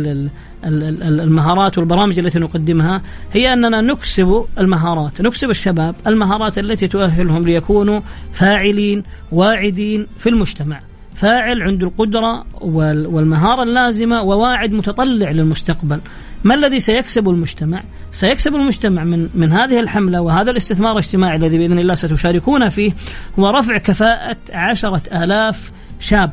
المهارات 0.64 1.78
والبرامج 1.78 2.18
التي 2.18 2.38
نقدمها؟ 2.38 3.02
هي 3.32 3.52
أننا 3.52 3.80
نكسب 3.80 4.44
المهارات، 4.58 5.20
نكسب 5.20 5.50
الشباب 5.50 5.94
المهارات 6.06 6.58
التي 6.58 6.88
تؤهلهم 6.88 7.44
ليكونوا 7.44 8.00
فاعلين 8.32 9.02
واعدين 9.32 10.06
في 10.18 10.28
المجتمع. 10.28 10.91
فاعل 11.22 11.62
عنده 11.62 11.86
القدرة 11.86 12.44
والمهارة 12.60 13.62
اللازمة 13.62 14.22
وواعد 14.22 14.72
متطلع 14.72 15.30
للمستقبل. 15.30 16.00
ما 16.44 16.54
الذي 16.54 16.80
سيكسب 16.80 17.28
المجتمع؟ 17.28 17.82
سيكسب 18.12 18.54
المجتمع 18.54 19.04
من 19.04 19.28
من 19.34 19.52
هذه 19.52 19.80
الحملة 19.80 20.20
وهذا 20.20 20.50
الاستثمار 20.50 20.92
الاجتماعي 20.92 21.36
الذي 21.36 21.58
بإذن 21.58 21.78
الله 21.78 21.94
ستشاركون 21.94 22.68
فيه 22.68 22.92
هو 23.38 23.50
رفع 23.50 23.78
كفاءة 23.78 24.36
عشرة 24.52 25.02
آلاف 25.24 25.72
شاب 26.00 26.32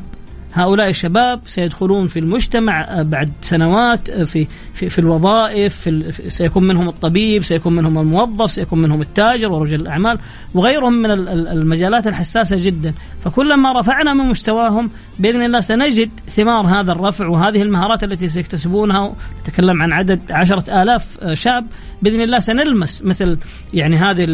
هؤلاء 0.52 0.88
الشباب 0.88 1.40
سيدخلون 1.46 2.06
في 2.06 2.18
المجتمع 2.18 2.80
آه، 2.80 3.02
بعد 3.02 3.32
سنوات 3.40 4.10
آه، 4.10 4.24
في 4.24 4.46
في, 4.74 4.88
في 4.88 4.98
الوظائف 4.98 5.74
في 5.80 6.30
سيكون 6.30 6.66
منهم 6.66 6.88
الطبيب 6.88 7.44
سيكون 7.44 7.76
منهم 7.76 7.98
الموظف 7.98 8.50
سيكون 8.50 8.80
منهم 8.80 9.00
التاجر 9.00 9.52
ورجل 9.52 9.80
الأعمال 9.80 10.18
وغيرهم 10.54 10.92
من 10.92 11.10
المجالات 11.30 12.06
الحساسة 12.06 12.56
جدا. 12.56 12.94
فكلما 13.24 13.80
رفعنا 13.80 14.14
من 14.14 14.24
مستواهم 14.24 14.90
بإذن 15.18 15.42
الله 15.42 15.60
سنجد 15.60 16.10
ثمار 16.36 16.66
هذا 16.66 16.92
الرفع 16.92 17.26
وهذه 17.26 17.62
المهارات 17.62 18.04
التي 18.04 18.28
سيكتسبونها. 18.28 19.14
نتكلم 19.40 19.82
عن 19.82 19.92
عدد 19.92 20.32
عشرة 20.32 20.82
آلاف 20.82 21.18
آه، 21.22 21.34
شاب. 21.34 21.66
بإذن 22.02 22.20
الله 22.20 22.38
سنلمس 22.38 23.02
مثل 23.02 23.38
يعني 23.74 23.96
هذه 23.96 24.26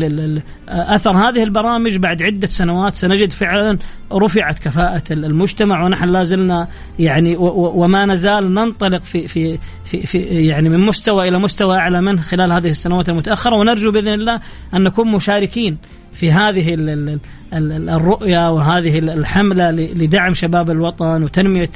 أثر 0.69 1.17
هذه 1.17 1.43
البرامج 1.43 1.97
بعد 1.97 2.23
عدة 2.23 2.49
سنوات. 2.49 2.97
سنجد 2.97 3.33
فعلا 3.33 3.79
رفعت 4.13 4.59
كفاءة 4.59 5.03
المجتمع 5.11 5.85
ونحن 5.85 6.06
نحن 6.06 6.06
لا 6.13 6.23
زلنا 6.23 6.69
يعني 6.99 7.37
وما 7.39 8.07
نزال 8.07 8.55
ننطلق 8.55 9.03
في 9.03 9.29
في 9.29 9.59
في, 9.85 10.07
في 10.07 10.19
يعني 10.47 10.69
من 10.69 10.81
مستوى 10.81 11.29
إلى 11.29 11.39
مستوى 11.39 11.77
أعلى 11.77 12.01
منه 12.01 12.21
خلال 12.21 12.53
هذه 12.53 12.71
السنوات 12.71 13.09
المتأخرة 13.09 13.57
ونرجو 13.57 13.91
بإذن 13.91 14.15
الله 14.15 14.41
أن 14.75 14.83
نكون 14.83 15.13
مشاركين 15.13 15.77
في 16.13 16.33
هذه 16.33 16.77
الرؤية 17.53 18.51
وهذه 18.51 18.99
الحملة 18.99 19.71
لدعم 19.71 20.35
شباب 20.35 20.71
الوطن 20.71 21.23
وتنمية 21.23 21.71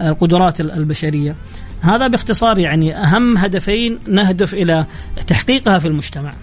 القدرات 0.00 0.60
البشرية. 0.60 1.34
هذا 1.80 2.06
باختصار 2.06 2.58
يعني 2.58 2.96
أهم 2.96 3.36
هدفين 3.36 3.98
نهدف 4.08 4.54
إلى 4.54 4.86
تحقيقها 5.26 5.78
في 5.78 5.88
المجتمع. 5.88 6.34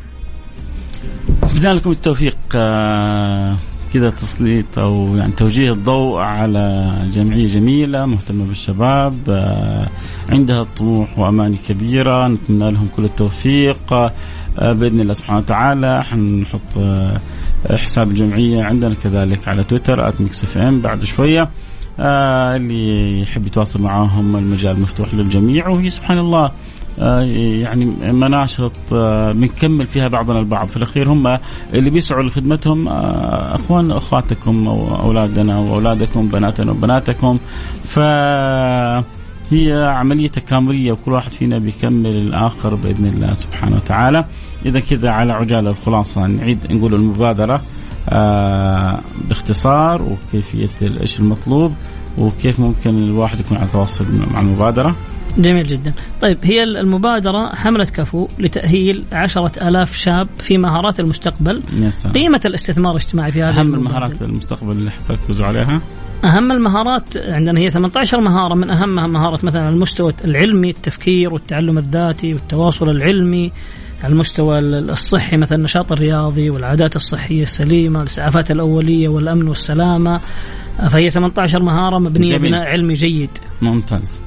لكم 1.63 1.91
التوفيق 1.91 2.38
آه، 2.56 3.56
كذا 3.96 4.10
تسليط 4.10 4.80
أو 4.80 5.16
يعني 5.16 5.32
توجيه 5.32 5.72
الضوء 5.72 6.20
على 6.20 6.94
جمعية 7.14 7.48
جميلة 7.48 8.06
مهتمة 8.06 8.46
بالشباب 8.46 9.14
آه، 9.30 9.88
عندها 10.32 10.64
طموح 10.64 11.20
واماني 11.20 11.58
كبيرة 11.68 12.28
نتمنى 12.28 12.72
لهم 12.72 12.88
كل 12.96 13.06
التوفيق. 13.06 13.94
آه، 13.94 14.12
بإذن 14.60 15.00
الله 15.00 15.14
سبحانه 15.14 15.40
وتعالى 15.40 16.04
حنحط 16.04 16.80
حساب 17.72 18.12
الجمعية 18.12 18.64
عندنا 18.64 18.96
كذلك 19.04 19.48
على 19.48 19.64
تويتر 19.64 20.14
@Mix 20.20 20.44
FM 20.44 20.82
بعد 20.82 21.06
شوية. 21.06 21.50
آه 22.00 22.56
اللي 22.56 23.22
يحب 23.22 23.48
يتواصل 23.48 23.82
معاهم 23.82 24.36
المجال 24.36 24.80
مفتوح 24.80 25.14
للجميع 25.14 25.68
وهي 25.68 25.90
سبحان 25.90 26.18
الله 26.18 26.46
آه 26.46 26.52
يعني 26.98 27.86
مناشط 28.14 28.94
آه 28.94 29.32
بنكمل 29.32 29.88
فيها 29.88 30.08
بعضنا 30.08 30.40
البعض. 30.40 30.68
في 30.68 30.78
الأخير 30.78 31.12
هم 31.12 31.38
اللي 31.74 31.90
بيسعوا 31.90 32.24
لخدمتهم 32.24 32.88
آه 32.88 33.56
أخوان 33.56 33.92
أخواتكم 33.92 34.68
واولادنا 34.68 35.58
وأولادكم 35.58 36.28
بناتنا 36.28 36.72
وبناتكم. 36.72 37.40
ف 37.84 38.00
هي 39.52 39.84
عملية 39.84 40.28
تكاملية 40.28 40.92
وكل 40.92 41.12
واحد 41.12 41.32
فينا 41.32 41.60
بيكمل 41.60 42.10
الآخر 42.10 42.76
بإذن 42.76 43.06
الله 43.06 43.34
سبحانه 43.34 43.76
وتعالى. 43.76 44.26
إذا 44.66 44.80
كذا 44.80 45.10
على 45.10 45.34
عجالة 45.34 45.70
الخلاصة 45.70 46.28
نعيد 46.28 46.74
نقول 46.74 46.94
المبادرة 46.96 47.62
آه 48.10 49.00
باختصار 49.30 50.02
وكيفية 50.02 50.70
إيش 51.02 51.20
المطلوب 51.20 51.74
وكيف 52.18 52.60
ممكن 52.60 52.90
الواحد 52.90 53.40
يكون 53.40 53.58
على 53.58 53.68
تواصل 53.68 54.06
مع 54.34 54.40
المبادرة. 54.40 54.96
جميل 55.38 55.63
جدا. 55.63 55.93
طيب 56.21 56.38
هي 56.43 56.63
المبادرة 56.63 57.56
حملة 57.56 57.86
كفو 57.86 58.28
لتأهيل 58.39 59.04
عشرة 59.12 59.67
ألاف 59.67 59.98
شاب 59.98 60.28
في 60.39 60.58
مهارات 60.58 61.00
المستقبل. 61.00 61.62
يسا. 61.74 62.10
قيمة 62.10 62.41
الاستثمار 62.45 62.91
الاجتماعي 62.91 63.32
في 63.32 63.43
هذه 63.43 63.60
أهم 63.60 63.74
المهارات 63.74 64.21
المستقبل 64.21 64.71
اللي 64.71 64.91
حتركزوا 64.91 65.45
عليها؟ 65.45 65.82
أهم 66.24 66.52
المهارات 66.52 67.17
عندنا 67.17 67.60
هي 67.60 67.69
18 67.69 68.21
مهارة. 68.21 68.56
من 68.56 68.69
أهمها 68.69 69.08
مهارة 69.08 69.39
مثلا 69.45 69.69
المستوى 69.69 70.13
العلمي 70.26 70.69
التفكير 70.69 71.34
والتعلم 71.34 71.78
الذاتي 71.78 72.34
والتواصل 72.34 72.89
العلمي 72.89 73.52
على 74.04 74.13
المستوى 74.13 74.60
الصحي 74.60 75.38
مثلا 75.38 75.58
النشاط 75.58 75.91
الرياضي 75.91 76.50
والعادات 76.50 76.95
الصحية 76.95 77.43
السليمة 77.43 78.02
الإسعافات 78.02 78.52
الأولية 78.52 79.08
والأمن 79.08 79.48
والسلامة. 79.48 80.21
فهي 80.89 81.10
18 81.10 81.63
مهارة 81.63 82.00
مبنية 82.00 82.38
جميل. 82.38 82.52
بناء 82.52 82.65
علمي 82.65 82.93
جيد. 82.93 83.30
ممتاز. 83.62 84.21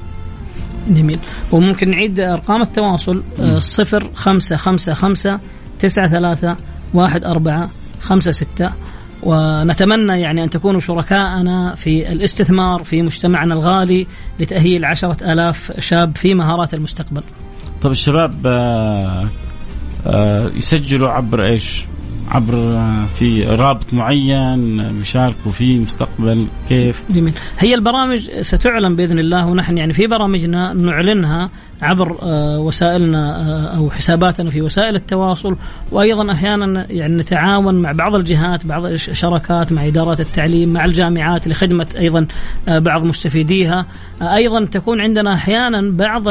جميل. 0.87 1.19
وممكن 1.51 1.89
نعيد 1.89 2.19
أرقام 2.19 2.61
التواصل 2.61 3.23
آه، 3.39 3.59
صفر 3.59 4.09
خمسة 4.13 4.55
خمسة 4.55 4.93
خمسة 4.93 5.39
تسعة 5.79 6.09
ثلاثة 6.09 6.57
واحد 6.93 7.23
أربعة 7.23 7.69
خمسة 8.01 8.31
ستة. 8.31 8.71
ونتمنى 9.23 10.21
يعني 10.21 10.43
أن 10.43 10.49
تكونوا 10.49 10.79
شركاءنا 10.79 11.75
في 11.75 12.11
الاستثمار 12.11 12.83
في 12.83 13.01
مجتمعنا 13.01 13.53
الغالي 13.53 14.07
لتأهيل 14.39 14.85
عشرة 14.85 15.33
ألاف 15.33 15.71
شاب 15.79 16.17
في 16.17 16.33
مهارات 16.33 16.73
المستقبل. 16.73 17.23
طيب 17.81 17.91
الشباب 17.91 18.47
آه، 18.47 19.29
آه، 20.07 20.51
يسجلوا 20.55 21.09
عبر 21.09 21.45
إيش؟ 21.45 21.85
عبر 22.29 22.53
آه، 22.53 23.05
في 23.05 23.43
رابط 23.43 23.93
معين 23.93 24.77
بيشاركوا 24.89 25.51
فيه 25.51 25.79
مستقبل 25.79 26.47
كيف؟ 26.69 27.03
جميل 27.09 27.33
هي 27.59 27.73
البرامج 27.73 28.29
ستعلن 28.41 28.95
بإذن 28.95 29.19
الله 29.19 29.47
ونحن 29.47 29.77
يعني 29.77 29.93
في 29.93 30.07
برامجنا 30.07 30.73
نعلنها 30.73 31.49
عبر 31.81 32.17
آه، 32.21 32.59
وسائلنا 32.59 33.35
آه، 33.35 33.77
أو 33.77 33.89
حساباتنا 33.89 34.49
في 34.49 34.61
وسائل 34.61 34.95
التواصل. 34.95 35.55
وأيضا 35.91 36.31
أحيانا 36.31 36.85
يعني 36.89 37.17
نتعاون 37.17 37.75
مع 37.75 37.91
بعض 37.91 38.15
الجهات 38.15 38.65
بعض 38.65 38.85
الشركات 38.85 39.71
مع 39.71 39.87
ادارات 39.87 40.21
التعليم 40.21 40.73
مع 40.73 40.85
الجامعات 40.85 41.47
لخدمه 41.47 41.87
أيضا 41.97 42.27
آه، 42.67 42.79
بعض 42.79 43.03
مستفيديها. 43.03 43.85
أيضا 44.21 44.65
تكون 44.65 45.01
عندنا 45.01 45.33
أحيانا 45.33 45.91
بعض 45.91 46.23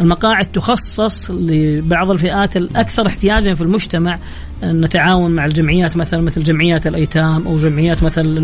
المقاعد 0.00 0.46
تخصص 0.46 1.30
لبعض 1.30 2.10
الفئات 2.10 2.56
الأكثر 2.56 3.06
احتياجا 3.06 3.54
في 3.54 3.60
المجتمع. 3.60 4.18
نتعاون 4.64 5.30
مع 5.30 5.44
الجمعيات 5.44 5.96
مثلا 5.96 6.20
مثل 6.20 6.44
جمعيات 6.44 6.86
الأيتام 6.86 7.46
أو 7.46 7.56
جمعيات 7.56 8.02
مثلا 8.02 8.38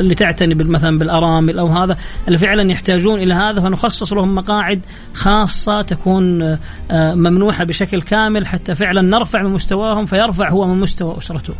اللي 0.00 0.14
تعتني 0.14 0.54
مثلا 0.54 0.98
بالأرامل 0.98 1.58
أو 1.58 1.66
هذا 1.66 1.96
اللي 2.26 2.38
فعلا 2.38 2.72
يحتاجون 2.72 3.20
إلى 3.20 3.34
هذا. 3.34 3.60
فنخصص 3.60 4.12
لهم 4.12 4.34
مقاعد 4.34 4.80
خاصة 5.14 5.79
تكون 5.82 6.42
آه، 6.42 7.14
ممنوحة 7.14 7.64
بشكل 7.64 8.02
كامل 8.02 8.46
حتى 8.46 8.74
فعلا 8.74 9.02
نرفع 9.02 9.42
من 9.42 9.50
مستواهم 9.50 10.06
فيرفع 10.06 10.50
هو 10.50 10.66
من 10.66 10.80
مستوى 10.80 11.18
أسرته. 11.18 11.54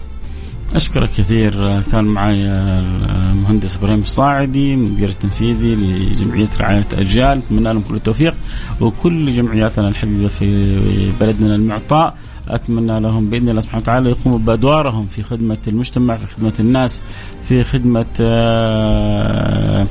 أشكرك 0.74 1.08
كثير. 1.08 1.82
كان 1.92 2.04
معي 2.04 2.46
المهندس 2.46 3.76
إبراهيم 3.76 4.00
الصاعدي 4.00 4.76
مدير 4.76 5.08
التنفيذي 5.08 5.74
لجمعية 5.74 6.48
رعاية 6.60 6.86
أجيال. 6.98 7.38
اتمنى 7.38 7.72
لهم 7.72 7.82
كل 7.82 7.94
التوفيق. 7.94 8.34
وكل 8.80 9.32
جمعياتنا 9.32 9.88
الحبيبة 9.88 10.28
في 10.28 11.12
بلدنا 11.20 11.54
المعطاء. 11.54 12.14
أتمنى 12.54 13.00
لهم 13.00 13.30
بإذن 13.30 13.48
الله 13.48 13.60
سبحانه 13.60 13.82
وتعالى 13.82 14.10
يقوموا 14.10 14.38
بأدوارهم 14.38 15.06
في 15.06 15.22
خدمة 15.22 15.58
المجتمع 15.68 16.16
في 16.16 16.26
خدمة 16.26 16.52
الناس 16.60 17.02
في 17.48 17.64
خدمة 17.64 18.06
آه، 18.20 19.86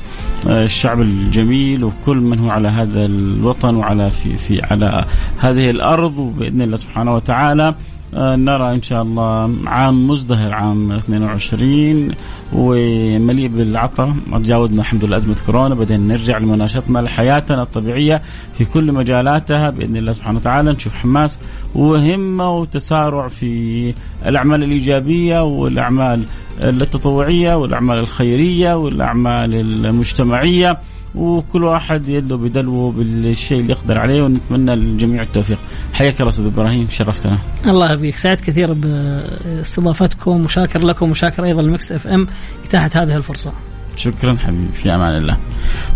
آه، 0.47 0.63
الشعب 0.63 1.01
الجميل 1.01 1.83
وكل 1.83 2.17
من 2.17 2.39
هو 2.39 2.49
على 2.49 2.67
هذا 2.67 3.05
الوطن 3.05 3.75
وعلى 3.75 4.09
في 4.09 4.33
في 4.33 4.61
على 4.63 5.05
هذه 5.39 5.69
الأرض. 5.69 6.17
وبإذن 6.17 6.61
الله 6.61 6.75
سبحانه 6.77 7.15
وتعالى 7.15 7.75
نرى 8.13 8.73
إن 8.73 8.81
شاء 8.81 9.01
الله 9.01 9.55
عام 9.65 10.07
مزدهر 10.07 10.53
عام 10.53 10.91
22 10.91 12.11
ومليء 12.53 13.47
بالعطاء 13.47 14.13
تجاوزنا 14.33 14.81
الحمد 14.81 15.05
لله 15.05 15.17
أزمة 15.17 15.37
كورونا 15.45 15.75
بدأنا 15.75 16.13
نرجع 16.13 16.37
لمناشطنا 16.37 16.99
لحياتنا 16.99 17.61
الطبيعية 17.61 18.21
في 18.57 18.65
كل 18.65 18.91
مجالاتها 18.91 19.69
بإذن 19.69 19.97
الله 19.97 20.11
سبحانه 20.11 20.37
وتعالى. 20.37 20.71
نشوف 20.71 20.95
حماس 20.95 21.39
وهمة 21.75 22.55
وتسارع 22.55 23.27
في 23.27 23.93
الأعمال 24.25 24.63
الإيجابية 24.63 25.43
والأعمال 25.43 26.23
التطوعية 26.63 27.57
والأعمال 27.57 27.97
الخيرية 27.97 28.73
والأعمال 28.73 29.55
المجتمعية. 29.85 30.77
وكل 31.15 31.63
واحد 31.63 32.07
يده 32.07 32.35
بدلوه 32.35 32.91
بالشيء 32.91 33.59
اللي 33.59 33.71
يقدر 33.71 33.97
عليه 33.97 34.21
ونتمنى 34.21 34.75
للجميع 34.75 35.21
التوفيق. 35.21 35.57
حياك 35.93 36.21
الله 36.21 36.29
أستاذ 36.29 36.45
إبراهيم 36.45 36.87
شرفتنا. 36.91 37.37
الله 37.67 37.93
يبيك 37.93 38.15
سعيد 38.15 38.41
كثير 38.41 38.73
باستضافتكم 38.73 40.45
وشاكر 40.45 40.79
لكم 40.79 41.09
وشاكر 41.09 41.43
أيضا 41.43 41.61
المكس 41.61 41.91
إف 41.91 42.07
إم 42.07 42.27
اتاحه 42.65 42.89
هذه 42.95 43.15
الفرصة. 43.15 43.51
شكرا 43.95 44.37
حبيبي 44.37 44.71
في 44.73 44.95
أمان 44.95 45.15
الله. 45.15 45.37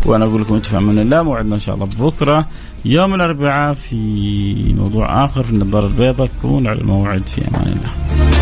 وأنا 0.06 0.26
أقول 0.26 0.42
لكم 0.42 0.56
أنتم 0.56 0.70
في 0.70 0.78
أمان 0.78 1.00
الله 1.00 1.24
موعدنا 1.24 1.54
إن 1.56 1.60
شاء 1.60 1.76
الله 1.76 1.86
بكرة 2.00 2.48
يوم 2.86 3.14
الأربعاء 3.14 3.74
في 3.74 4.74
موضوع 4.78 5.26
آخر 5.26 5.44
في 5.44 5.52
النظاره 5.52 5.88
البيضاء. 5.88 6.30
كون 6.42 6.68
على 6.68 6.80
الموعد 6.80 7.22
في 7.28 7.48
أمان 7.48 7.68
الله. 7.68 8.33